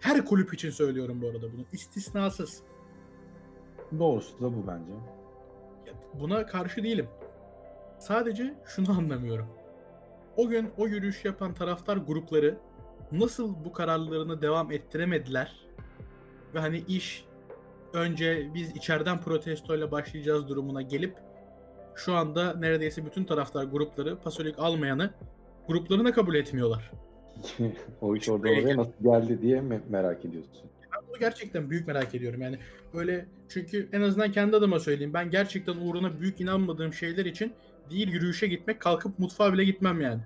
Her 0.00 0.24
kulüp 0.24 0.54
için 0.54 0.70
söylüyorum 0.70 1.22
bu 1.22 1.28
arada 1.28 1.52
bunu. 1.52 1.64
istisnasız. 1.72 2.62
Doğrusu 3.98 4.40
da 4.40 4.56
bu 4.56 4.66
bence. 4.66 4.92
Ya 5.86 5.94
Buna 6.20 6.46
karşı 6.46 6.82
değilim. 6.82 7.08
Sadece 7.98 8.54
şunu 8.66 8.90
anlamıyorum. 8.98 9.61
O 10.36 10.48
gün 10.48 10.70
o 10.76 10.86
yürüyüş 10.86 11.24
yapan 11.24 11.54
taraftar 11.54 11.96
grupları 11.96 12.58
nasıl 13.12 13.64
bu 13.64 13.72
kararlarını 13.72 14.42
devam 14.42 14.72
ettiremediler? 14.72 15.66
Ve 16.54 16.58
hani 16.58 16.84
iş 16.88 17.24
önce 17.92 18.50
biz 18.54 18.76
içeriden 18.76 19.20
protestoyla 19.20 19.90
başlayacağız 19.90 20.48
durumuna 20.48 20.82
gelip 20.82 21.14
şu 21.94 22.14
anda 22.14 22.54
neredeyse 22.54 23.06
bütün 23.06 23.24
taraftar 23.24 23.64
grupları 23.64 24.18
pasolik 24.18 24.58
almayanı 24.58 25.10
gruplarına 25.68 26.12
kabul 26.12 26.34
etmiyorlar. 26.34 26.90
o 28.00 28.16
iş 28.16 28.28
orada 28.28 28.48
oraya 28.48 28.76
nasıl 28.76 28.92
geldi 29.02 29.42
diye 29.42 29.60
mi 29.60 29.80
merak 29.88 30.24
ediyorsun? 30.24 30.62
Ben 30.94 31.08
bunu 31.08 31.18
gerçekten 31.18 31.70
büyük 31.70 31.86
merak 31.86 32.14
ediyorum. 32.14 32.42
Yani 32.42 32.58
öyle 32.94 33.26
çünkü 33.48 33.88
en 33.92 34.00
azından 34.02 34.32
kendi 34.32 34.56
adıma 34.56 34.80
söyleyeyim. 34.80 35.14
Ben 35.14 35.30
gerçekten 35.30 35.76
uğruna 35.76 36.20
büyük 36.20 36.40
inanmadığım 36.40 36.92
şeyler 36.92 37.24
için 37.24 37.52
değil 37.90 38.08
yürüyüşe 38.12 38.46
gitmek 38.46 38.80
kalkıp 38.80 39.18
mutfağa 39.18 39.52
bile 39.52 39.64
gitmem 39.64 40.00
yani. 40.00 40.20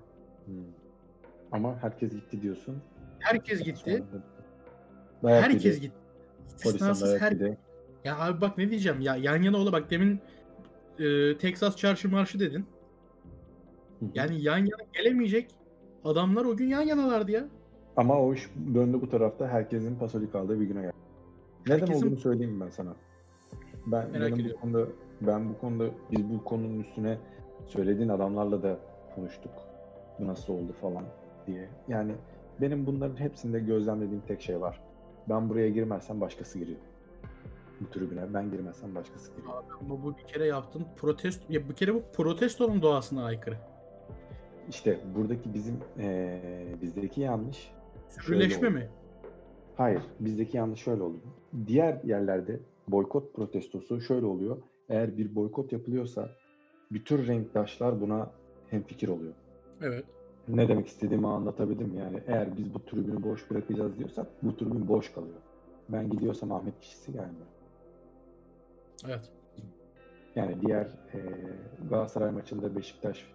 Hmm. 0.45 0.55
Ama 1.53 1.79
herkes 1.83 2.11
gitti 2.13 2.43
diyorsun. 2.43 2.83
Herkes 3.19 3.63
gitti. 3.63 4.05
Dayak 5.23 5.45
Herkes 5.45 5.65
yedi. 5.65 5.81
gitti. 5.81 5.97
İstisnasız 6.57 7.21
her... 7.21 7.33
Ya 8.05 8.19
abi 8.19 8.41
bak 8.41 8.59
ne 8.59 8.71
diyeceğim 8.71 9.01
ya 9.01 9.17
yan 9.17 9.43
yana 9.43 9.57
ola 9.57 9.73
bak 9.73 9.91
demin 9.91 10.21
e, 10.99 11.39
Texas 11.39 11.77
çarşı 11.77 12.09
marşı 12.09 12.41
dedin. 12.41 12.67
Yani 14.15 14.43
yan 14.43 14.59
yana 14.59 14.83
gelemeyecek 14.93 15.51
adamlar 16.05 16.45
o 16.45 16.57
gün 16.57 16.69
yan 16.69 16.83
yanalardı 16.83 17.31
ya. 17.31 17.45
Ama 17.97 18.21
o 18.21 18.35
iş 18.35 18.49
döndü 18.75 19.01
bu 19.01 19.09
tarafta 19.11 19.49
herkesin 19.49 19.97
pasolik 19.97 20.35
aldığı 20.35 20.61
bir 20.61 20.67
güne 20.67 20.81
geldi. 20.83 20.93
Neden 21.67 21.81
Herkesin- 21.81 21.95
olduğunu 22.07 22.17
söyleyeyim 22.17 22.61
ben 22.61 22.71
sana. 22.71 22.97
Ben 23.87 24.11
Merak 24.11 24.27
benim 24.27 24.37
bu 24.37 24.41
ediyorum. 24.41 24.61
konuda 24.61 24.87
ben 25.21 25.49
bu 25.49 25.59
konuda 25.59 25.85
biz 26.13 26.31
bu 26.31 26.45
konunun 26.45 26.81
üstüne 26.81 27.19
söylediğin 27.67 28.09
adamlarla 28.09 28.63
da 28.63 28.77
konuştuk. 29.15 29.53
Bu 30.19 30.27
nasıl 30.27 30.53
oldu 30.53 30.73
falan 30.81 31.05
diye. 31.47 31.69
Yani 31.89 32.13
benim 32.61 32.87
bunların 32.87 33.17
hepsinde 33.21 33.61
gözlemlediğim 33.61 34.23
tek 34.29 34.41
şey 34.43 34.61
var. 34.61 34.81
Ben 35.29 35.49
buraya 35.49 35.69
girmezsem 35.69 36.21
başkası 36.21 36.59
giriyor. 36.59 36.79
Bu 37.81 37.91
tribüne 37.91 38.35
ben 38.35 38.51
girmezsem 38.51 38.95
başkası 38.95 39.31
giriyor. 39.37 39.53
Ama 39.81 40.03
bu 40.03 40.17
bir 40.17 40.23
kere 40.23 40.47
yaptın 40.47 40.85
protesto 40.97 41.45
ya 41.53 41.69
bir 41.69 41.75
kere 41.75 41.95
bu 41.95 42.03
protestonun 42.13 42.83
doğasına 42.83 43.25
aykırı. 43.25 43.57
İşte 44.69 44.99
buradaki 45.15 45.55
bizim 45.55 45.79
eee, 45.99 46.67
bizdeki 46.83 47.21
yanlış 47.21 47.73
Sürüleşme 48.09 48.69
oldu. 48.69 48.75
mi? 48.77 48.89
Hayır, 49.77 50.03
bizdeki 50.21 50.57
yanlış 50.57 50.81
şöyle 50.81 51.03
oluyor. 51.03 51.23
Diğer 51.67 52.01
yerlerde 52.05 52.61
boykot 52.89 53.35
protestosu 53.35 54.01
şöyle 54.01 54.27
oluyor. 54.27 54.57
Eğer 54.89 55.19
bir 55.19 55.35
boykot 55.35 55.73
yapılıyorsa 55.73 56.29
bütün 56.93 57.27
renktaşlar 57.27 58.01
buna 58.01 58.31
hemfikir 58.71 59.09
oluyor. 59.09 59.35
Evet. 59.83 60.05
Ne 60.49 60.69
demek 60.69 60.87
istediğimi 60.87 61.27
anlatabildim 61.27 61.95
yani. 61.99 62.23
Eğer 62.27 62.57
biz 62.57 62.75
bu 62.75 62.85
tribünü 62.85 63.23
boş 63.23 63.51
bırakacağız 63.51 63.99
diyorsak 63.99 64.27
bu 64.43 64.57
tribün 64.57 64.89
boş 64.89 65.13
kalıyor. 65.13 65.39
Ben 65.89 66.11
gidiyorsam 66.11 66.53
Ahmet 66.53 66.81
kişisi 66.81 67.13
gelmiyor. 67.13 67.47
Evet. 69.07 69.31
Yani 70.37 70.61
diğer 70.67 70.85
e, 71.15 71.19
Galatasaray 71.91 72.31
maçında 72.31 72.77
Beşiktaş 72.77 73.27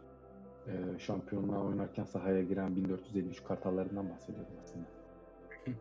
e, 0.68 1.00
şampiyonluğa 1.00 1.64
oynarken 1.64 2.04
sahaya 2.04 2.42
giren 2.42 2.76
1453 2.76 3.44
kartallarından 3.44 4.10
bahsediyorum 4.10 4.54
aslında. 4.64 4.86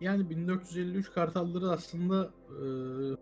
Yani 0.00 0.30
1453 0.30 1.12
Kartalları 1.12 1.70
aslında 1.70 2.30
eee 2.50 3.16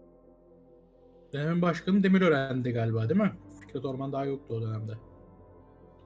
dönemin 1.33 1.63
başkanı 1.63 2.03
Demirören'di 2.03 2.73
galiba 2.73 3.09
değil 3.09 3.21
mi? 3.21 3.33
Fikret 3.77 3.85
Orman 3.95 4.13
daha 4.13 4.25
yoktu 4.25 4.55
o 4.55 4.63
dönemde. 4.63 4.93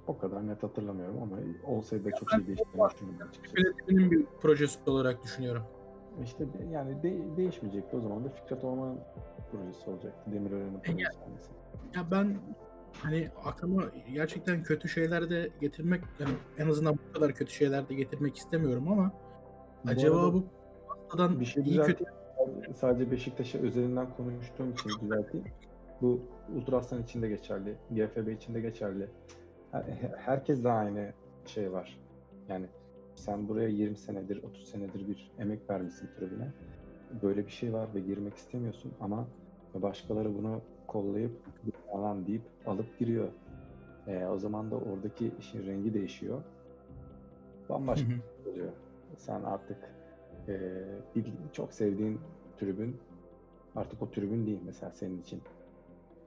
O 0.06 0.18
kadar 0.18 0.46
net 0.46 0.62
hatırlamıyorum 0.62 1.22
ama 1.22 1.36
olsaydı 1.64 2.04
da 2.04 2.10
çok 2.10 2.30
şey 2.30 2.46
değiştiğini 2.46 2.88
düşünüyorum. 2.92 3.30
Yönetiminin 3.56 4.10
bir 4.10 4.26
projesi 4.42 4.78
olarak 4.90 5.24
düşünüyorum. 5.24 5.62
İşte 6.24 6.44
yani 6.72 7.02
de- 7.02 7.36
değişmeyecekti 7.36 7.96
o 7.96 8.00
zaman 8.00 8.24
da 8.24 8.28
Fikret 8.28 8.64
Orman 8.64 8.96
projesi 9.52 9.90
olacaktı. 9.90 10.32
Demirören'in 10.32 10.80
projesi 10.80 11.18
olması. 11.26 11.50
Ya 11.94 12.10
ben 12.10 12.36
hani 13.02 13.28
aklıma 13.44 13.82
gerçekten 14.14 14.62
kötü 14.62 14.88
şeyler 14.88 15.30
de 15.30 15.50
getirmek 15.60 16.00
yani 16.20 16.32
en 16.58 16.68
azından 16.68 16.94
bu 17.08 17.12
kadar 17.12 17.32
kötü 17.32 17.52
şeyler 17.52 17.88
de 17.88 17.94
getirmek 17.94 18.36
istemiyorum 18.36 18.88
ama 18.92 19.12
Bu 19.84 19.90
acaba 19.90 20.32
bu 20.34 20.44
pastadan 20.88 21.40
bir 21.40 21.44
şey 21.44 21.62
iyi 21.62 21.80
kötü. 21.80 22.04
Sadece 22.74 23.10
Beşiktaş'a 23.10 23.58
özelinden 23.58 24.06
konuştuğum 24.16 24.72
için 24.72 24.90
düzelteyim. 25.00 25.46
Bu 26.00 26.20
Ultraslan 26.56 27.02
için 27.02 27.22
de 27.22 27.28
geçerli. 27.28 27.76
GFB 27.90 28.32
için 28.32 28.54
de 28.54 28.60
geçerli. 28.60 29.08
Her- 29.72 29.84
Herkes 30.16 30.64
de 30.64 30.70
aynı 30.70 31.12
şey 31.46 31.72
var. 31.72 31.98
Yani 32.48 32.66
sen 33.14 33.48
buraya 33.48 33.68
20 33.68 33.96
senedir, 33.96 34.42
30 34.42 34.68
senedir 34.68 35.08
bir 35.08 35.30
emek 35.38 35.70
vermişsin 35.70 36.08
tribüne. 36.18 36.52
Böyle 37.22 37.46
bir 37.46 37.50
şey 37.50 37.72
var 37.72 37.88
ve 37.94 38.00
girmek 38.00 38.34
istemiyorsun 38.34 38.92
ama 39.00 39.26
başkaları 39.74 40.34
bunu 40.34 40.60
kollayıp 40.86 41.32
alan 41.92 42.26
deyip 42.26 42.42
alıp 42.66 42.98
giriyor. 42.98 43.28
Ee, 44.06 44.24
o 44.26 44.38
zaman 44.38 44.70
da 44.70 44.76
oradaki 44.76 45.32
işin 45.38 45.66
rengi 45.66 45.94
değişiyor. 45.94 46.42
Bambaşka 47.68 48.08
hı. 48.08 48.50
oluyor. 48.50 48.72
Sen 49.16 49.42
artık 49.42 49.76
e, 50.48 50.54
bir, 51.16 51.32
çok 51.52 51.72
sevdiğin 51.72 52.20
tribün 52.58 52.96
artık 53.76 54.02
o 54.02 54.10
tribün 54.10 54.46
değil 54.46 54.60
mesela 54.66 54.92
senin 54.92 55.20
için. 55.20 55.42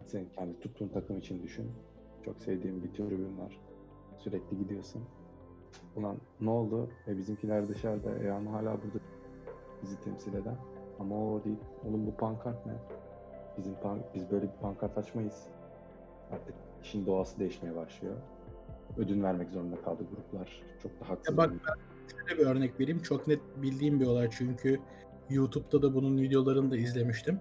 Senin 0.07 0.29
kendi 0.29 0.59
tuttuğun 0.59 0.87
takım 0.87 1.17
için 1.17 1.43
düşün. 1.43 1.71
Çok 2.25 2.39
sevdiğin 2.41 2.83
bir 2.83 2.93
tribün 2.93 3.37
var. 3.37 3.59
Sürekli 4.17 4.57
gidiyorsun. 4.57 5.01
Ulan 5.95 6.17
ne 6.41 6.49
oldu? 6.49 6.89
E 7.07 7.17
bizimkiler 7.17 7.67
dışarıda. 7.69 8.15
E 8.15 8.31
ama 8.31 8.51
hala 8.51 8.71
burada 8.83 8.99
bizi 9.83 9.99
temsil 10.01 10.33
eden. 10.33 10.55
Ama 10.99 11.15
o 11.33 11.43
değil. 11.43 11.57
Oğlum 11.89 12.07
bu 12.07 12.15
pankart 12.17 12.65
ne? 12.65 12.73
Bizim 13.57 13.73
pan- 13.73 14.03
biz 14.15 14.31
böyle 14.31 14.43
bir 14.45 14.57
pankart 14.61 14.97
açmayız. 14.97 15.47
Artık 16.31 16.55
işin 16.83 17.05
doğası 17.05 17.39
değişmeye 17.39 17.75
başlıyor. 17.75 18.15
Ödün 18.97 19.23
vermek 19.23 19.49
zorunda 19.49 19.81
kaldı 19.81 20.03
gruplar. 20.15 20.63
Çok 20.83 20.99
da 21.01 21.09
haksız. 21.09 21.33
Ya 21.33 21.37
bak 21.37 21.51
ben 21.51 22.17
şöyle 22.17 22.41
bir 22.41 22.45
örnek 22.45 22.79
vereyim. 22.79 22.99
Çok 23.01 23.27
net 23.27 23.39
bildiğim 23.61 23.99
bir 23.99 24.05
olay 24.05 24.29
çünkü 24.31 24.79
YouTube'da 25.29 25.81
da 25.81 25.93
bunun 25.95 26.17
videolarını 26.17 26.71
da 26.71 26.77
izlemiştim. 26.77 27.39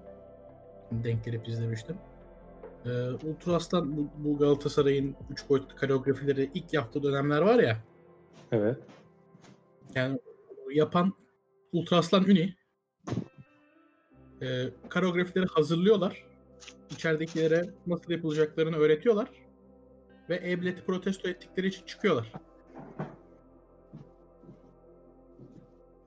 Denk 0.93 1.25
gelip 1.25 1.49
izlemiştim. 1.49 1.97
Ee, 2.87 2.91
Ultra 3.27 3.55
Aslan 3.55 3.97
bu, 3.97 4.11
bu 4.17 4.39
Galatasaray'ın 4.39 5.17
3 5.31 5.49
boyutlu 5.49 5.77
koreografileri 5.77 6.51
ilk 6.55 6.73
yaptığı 6.73 7.03
dönemler 7.03 7.43
var 7.43 7.59
ya. 7.59 7.79
Evet. 8.53 8.79
Yani 9.95 10.21
yapan 10.73 11.13
Ultraslan 11.73 12.25
Uni 12.25 12.55
e, 14.43 14.69
koreografileri 14.91 15.47
hazırlıyorlar. 15.47 16.25
İçeridekilere 16.91 17.71
nasıl 17.87 18.13
yapılacaklarını 18.13 18.77
öğretiyorlar. 18.77 19.29
Ve 20.29 20.41
E-Bilet'i 20.45 20.85
protesto 20.85 21.29
ettikleri 21.29 21.67
için 21.67 21.87
çıkıyorlar. 21.87 22.33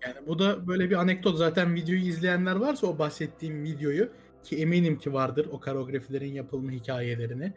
Yani 0.03 0.27
bu 0.27 0.39
da 0.39 0.67
böyle 0.67 0.89
bir 0.89 0.95
anekdot. 0.95 1.37
Zaten 1.37 1.75
videoyu 1.75 2.01
izleyenler 2.01 2.55
varsa 2.55 2.87
o 2.87 2.99
bahsettiğim 2.99 3.63
videoyu 3.63 4.09
ki 4.45 4.57
eminim 4.57 4.97
ki 4.97 5.13
vardır 5.13 5.49
o 5.51 5.59
koreografilerin 5.59 6.33
yapılma 6.33 6.71
hikayelerini. 6.71 7.53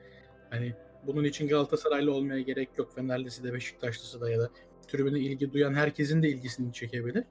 Hani 0.50 0.74
bunun 1.06 1.24
için 1.24 1.48
Galatasaraylı 1.48 2.14
olmaya 2.14 2.40
gerek 2.40 2.68
yok. 2.78 2.94
Fenerlisi 2.94 3.44
de 3.44 3.52
Beşiktaşlısı 3.52 4.20
da 4.20 4.30
ya 4.30 4.38
da 4.38 4.50
tribüne 4.88 5.18
ilgi 5.18 5.52
duyan 5.52 5.74
herkesin 5.74 6.22
de 6.22 6.28
ilgisini 6.28 6.72
çekebilir. 6.72 7.24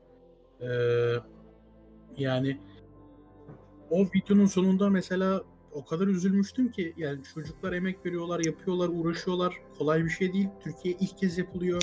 Ee, 0.62 0.68
yani 2.18 2.62
o 3.90 4.06
videonun 4.16 4.46
sonunda 4.46 4.90
mesela 4.90 5.44
o 5.72 5.86
kadar 5.86 6.08
üzülmüştüm 6.08 6.72
ki 6.72 6.94
yani 6.98 7.24
çocuklar 7.34 7.74
emek 7.74 8.06
veriyorlar, 8.06 8.46
yapıyorlar, 8.46 8.90
uğraşıyorlar. 8.94 9.54
Kolay 9.78 10.06
bir 10.06 10.10
şey 10.10 10.34
değil. 10.34 10.48
Türkiye 10.64 10.96
ilk 11.00 11.18
kez 11.18 11.38
yapılıyor. 11.38 11.82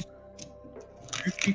Büyük 1.25 1.37
bir 1.47 1.55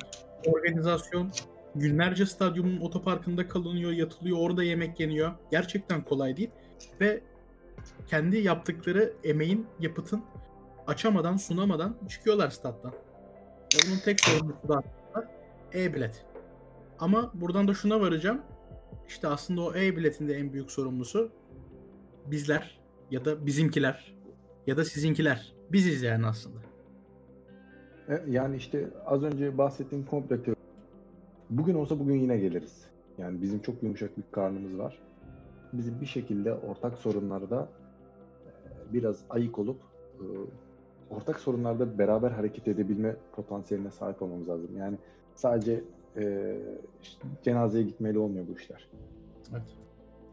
organizasyon. 0.52 1.32
Günlerce 1.76 2.26
stadyumun 2.26 2.80
otoparkında 2.82 3.48
kalınıyor, 3.48 3.92
yatılıyor, 3.92 4.38
orada 4.40 4.64
yemek 4.64 5.00
yeniyor. 5.00 5.32
Gerçekten 5.52 6.04
kolay 6.04 6.38
değil. 6.38 6.50
Ve 7.02 7.22
kendi 8.08 8.38
yaptıkları 8.38 9.14
emeğin, 9.24 9.68
yapıtın 9.80 10.22
açamadan, 10.88 11.38
sunamadan 11.38 11.98
çıkıyorlar 12.10 12.50
stat'tan. 12.50 12.92
Ve 13.76 13.78
bunun 13.88 14.00
tek 14.00 14.20
sorumlusu 14.20 14.68
da 14.68 14.84
e-bilet. 15.74 16.26
Ama 17.00 17.32
buradan 17.34 17.68
da 17.68 17.74
şuna 17.74 18.02
varacağım. 18.02 18.42
İşte 19.08 19.28
aslında 19.28 19.62
o 19.62 19.76
e-biletin 19.76 20.28
de 20.28 20.34
en 20.34 20.54
büyük 20.54 20.72
sorumlusu 20.72 21.32
bizler 22.26 22.80
ya 23.12 23.26
da 23.26 23.46
bizimkiler 23.46 24.16
ya 24.68 24.78
da 24.78 24.86
sizinkiler. 24.86 25.54
Biziz 25.72 26.02
yani 26.02 26.26
aslında. 26.26 26.60
E, 28.10 28.24
Yani 28.28 28.58
işte 28.58 28.90
az 29.06 29.24
önce 29.24 29.58
bahsettiğim 29.58 30.06
komple 30.06 30.44
teori. 30.44 30.59
Bugün 31.50 31.76
olsa 31.76 32.00
bugün 32.00 32.16
yine 32.16 32.38
geliriz. 32.38 32.86
Yani 33.18 33.42
bizim 33.42 33.62
çok 33.62 33.84
yumuşak 33.84 34.18
bir 34.18 34.24
karnımız 34.32 34.78
var. 34.78 35.00
Bizim 35.74 36.02
bir 36.02 36.06
şekilde 36.06 36.54
ortak 36.54 36.98
sorunlarda 36.98 37.70
e, 38.46 38.94
biraz 38.94 39.20
ayık 39.30 39.60
olup 39.60 39.82
e, 40.20 40.26
ortak 41.10 41.40
sorunlarda 41.40 41.98
beraber 41.98 42.32
hareket 42.32 42.68
edebilme 42.68 43.16
potansiyeline 43.36 43.92
sahip 43.92 44.22
olmamız 44.22 44.50
lazım. 44.50 44.78
Yani 44.78 44.98
sadece 45.36 45.84
e, 46.18 46.56
işte 47.02 47.28
cenazeye 47.44 47.84
gitmeli 47.84 48.20
olmuyor 48.20 48.48
bu 48.48 48.60
işler. 48.60 48.90
Evet. 49.52 49.76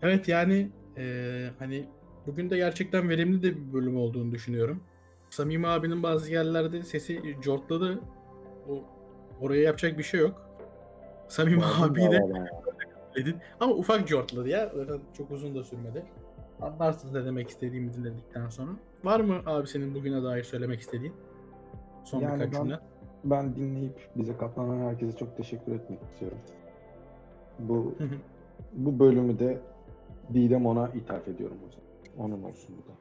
Evet 0.03 0.29
yani 0.29 0.71
eee, 0.97 1.51
hani 1.59 1.85
bugün 2.27 2.51
de 2.51 2.57
gerçekten 2.57 3.09
verimli 3.09 3.43
de 3.43 3.57
bir 3.57 3.73
bölüm 3.73 3.97
olduğunu 3.97 4.33
düşünüyorum. 4.33 4.81
Samimi 5.31 5.67
abinin 5.67 6.03
bazı 6.03 6.33
yerlerde 6.33 6.83
sesi 6.83 7.37
cortladı. 7.43 8.01
O 8.69 8.85
oraya 9.41 9.63
yapacak 9.63 9.99
bir 9.99 10.03
şey 10.03 10.21
yok. 10.21 10.46
Samimi 11.29 11.63
abi 11.81 12.01
de 12.01 12.21
dedin. 13.17 13.37
Ama 13.61 13.75
ufak 13.75 14.09
cortladı 14.09 14.49
ya. 14.49 14.73
Zaten 14.77 15.01
çok 15.17 15.31
uzun 15.31 15.55
da 15.55 15.65
sürmedi. 15.65 16.03
Anlarsınız 16.61 17.15
ne 17.15 17.25
demek 17.25 17.49
istediğimi 17.49 17.95
dinledikten 17.95 18.49
sonra. 18.49 18.71
Var 19.05 19.21
mı 19.21 19.43
abi 19.47 19.67
senin 19.67 19.95
bugüne 19.95 20.23
dair 20.23 20.43
söylemek 20.45 20.81
istediğin? 20.81 21.13
Son 22.05 22.21
Yani 22.21 22.35
birkaç 22.41 22.53
ben- 22.53 22.59
cümle. 22.59 22.79
Ben 23.25 23.57
dinleyip 23.57 24.09
bize 24.17 24.37
katlanan 24.37 24.79
herkese 24.89 25.17
çok 25.19 25.37
teşekkür 25.37 25.73
etmek 25.73 25.99
istiyorum. 26.03 26.39
Bu 27.59 27.95
bu 28.73 28.99
bölümü 28.99 29.39
de 29.39 29.61
Didem 30.35 30.67
ona 30.67 30.89
ithaf 30.89 31.29
ediyorum 31.29 31.57
o 31.69 31.71
zaman. 31.71 31.87
Onun 32.33 32.43
olsun 32.43 32.77
bu 32.79 32.89
da. 32.91 32.95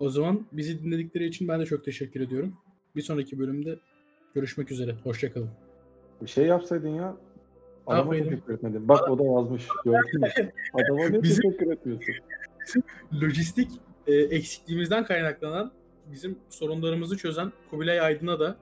O 0.00 0.08
zaman 0.08 0.46
bizi 0.52 0.84
dinledikleri 0.84 1.24
için 1.26 1.48
ben 1.48 1.60
de 1.60 1.66
çok 1.66 1.84
teşekkür 1.84 2.20
ediyorum. 2.20 2.56
Bir 2.96 3.02
sonraki 3.02 3.38
bölümde 3.38 3.78
görüşmek 4.34 4.70
üzere. 4.70 4.94
Hoşçakalın. 5.04 5.50
Bir 6.22 6.26
şey 6.26 6.46
yapsaydın 6.46 6.88
ya. 6.88 7.16
Adama 7.86 8.16
yapaydım? 8.16 8.28
teşekkür 8.30 8.54
etmedin. 8.54 8.88
Bak 8.88 9.10
o 9.10 9.18
da 9.18 9.24
yazmış. 9.24 9.68
Gördün 9.84 10.20
mü? 10.20 10.28
Adama 10.74 11.08
ne 11.08 11.22
Bizim- 11.22 11.42
teşekkür 11.50 11.72
etmiyorsun? 11.72 12.14
lojistik 13.22 13.70
e, 14.06 14.14
eksikliğimizden 14.14 15.04
kaynaklanan 15.04 15.72
bizim 16.12 16.38
sorunlarımızı 16.50 17.16
çözen 17.16 17.52
Kubilay 17.70 18.00
Aydın'a 18.00 18.40
da 18.40 18.56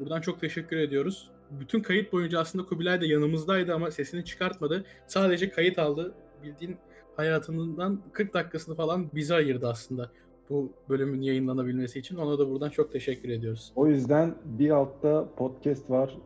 buradan 0.00 0.20
çok 0.20 0.40
teşekkür 0.40 0.76
ediyoruz. 0.76 1.30
Bütün 1.50 1.80
kayıt 1.80 2.12
boyunca 2.12 2.40
aslında 2.40 2.64
Kubilay 2.66 3.00
da 3.00 3.04
yanımızdaydı 3.06 3.74
ama 3.74 3.90
sesini 3.90 4.24
çıkartmadı. 4.24 4.84
Sadece 5.06 5.50
kayıt 5.50 5.78
aldı. 5.78 6.14
Bildiğin 6.42 6.76
hayatından 7.16 8.00
40 8.12 8.34
dakikasını 8.34 8.74
falan 8.74 9.10
bize 9.14 9.34
ayırdı 9.34 9.68
aslında 9.68 10.10
bu 10.50 10.72
bölümün 10.88 11.20
yayınlanabilmesi 11.22 11.98
için. 11.98 12.16
Ona 12.16 12.38
da 12.38 12.50
buradan 12.50 12.70
çok 12.70 12.92
teşekkür 12.92 13.28
ediyoruz. 13.28 13.72
O 13.76 13.86
yüzden 13.86 14.34
bir 14.44 14.70
altta 14.70 15.28
podcast 15.36 15.90
var. 15.90 16.18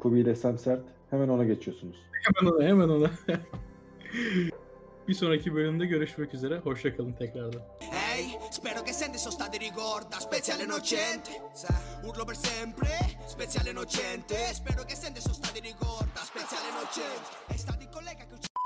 Kubilay 0.00 0.36
Semsert. 0.36 0.82
Hemen 1.10 1.28
ona 1.28 1.44
geçiyorsunuz. 1.44 1.96
Hemen 2.12 2.52
ona, 2.52 2.64
hemen 2.64 2.88
ona. 2.88 3.10
Bir 5.08 5.14
sonraki 5.14 5.54
bölümde 5.54 5.86
görüşmek 5.86 6.34
üzere. 6.34 6.58
Hoşçakalın 6.58 7.12
tekrardan. 7.12 7.62
Ehi, 7.80 8.38
spero 8.50 8.84
che 8.84 8.92
senti 8.92 9.18
sono 9.18 9.32
stati 9.32 9.58
ricorda 9.58 10.20
Speciale 10.20 10.64
innocente 10.64 11.30
Urlo 12.04 12.24
per 12.26 12.36
sempre 12.36 12.90
Speciale 13.28 13.70
innocente 13.70 14.34
Spero 14.54 14.84
che 14.88 14.96
senti 14.96 15.20
sono 15.20 15.34
stati 15.34 15.60
ricorda 15.60 16.20
Speciale 16.32 16.68
innocente 16.72 17.28
È 17.54 17.56
stato 17.56 17.82
il 17.82 17.88
collega 17.88 18.24
che 18.28 18.34
uccide 18.34 18.58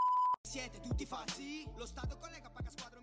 Siete 0.42 0.80
tutti 0.80 1.06
falsi 1.06 1.66
Lo 1.76 1.86
Stato 1.86 2.16
collega 2.20 2.50
paga 2.56 2.70
squadra 2.70 2.93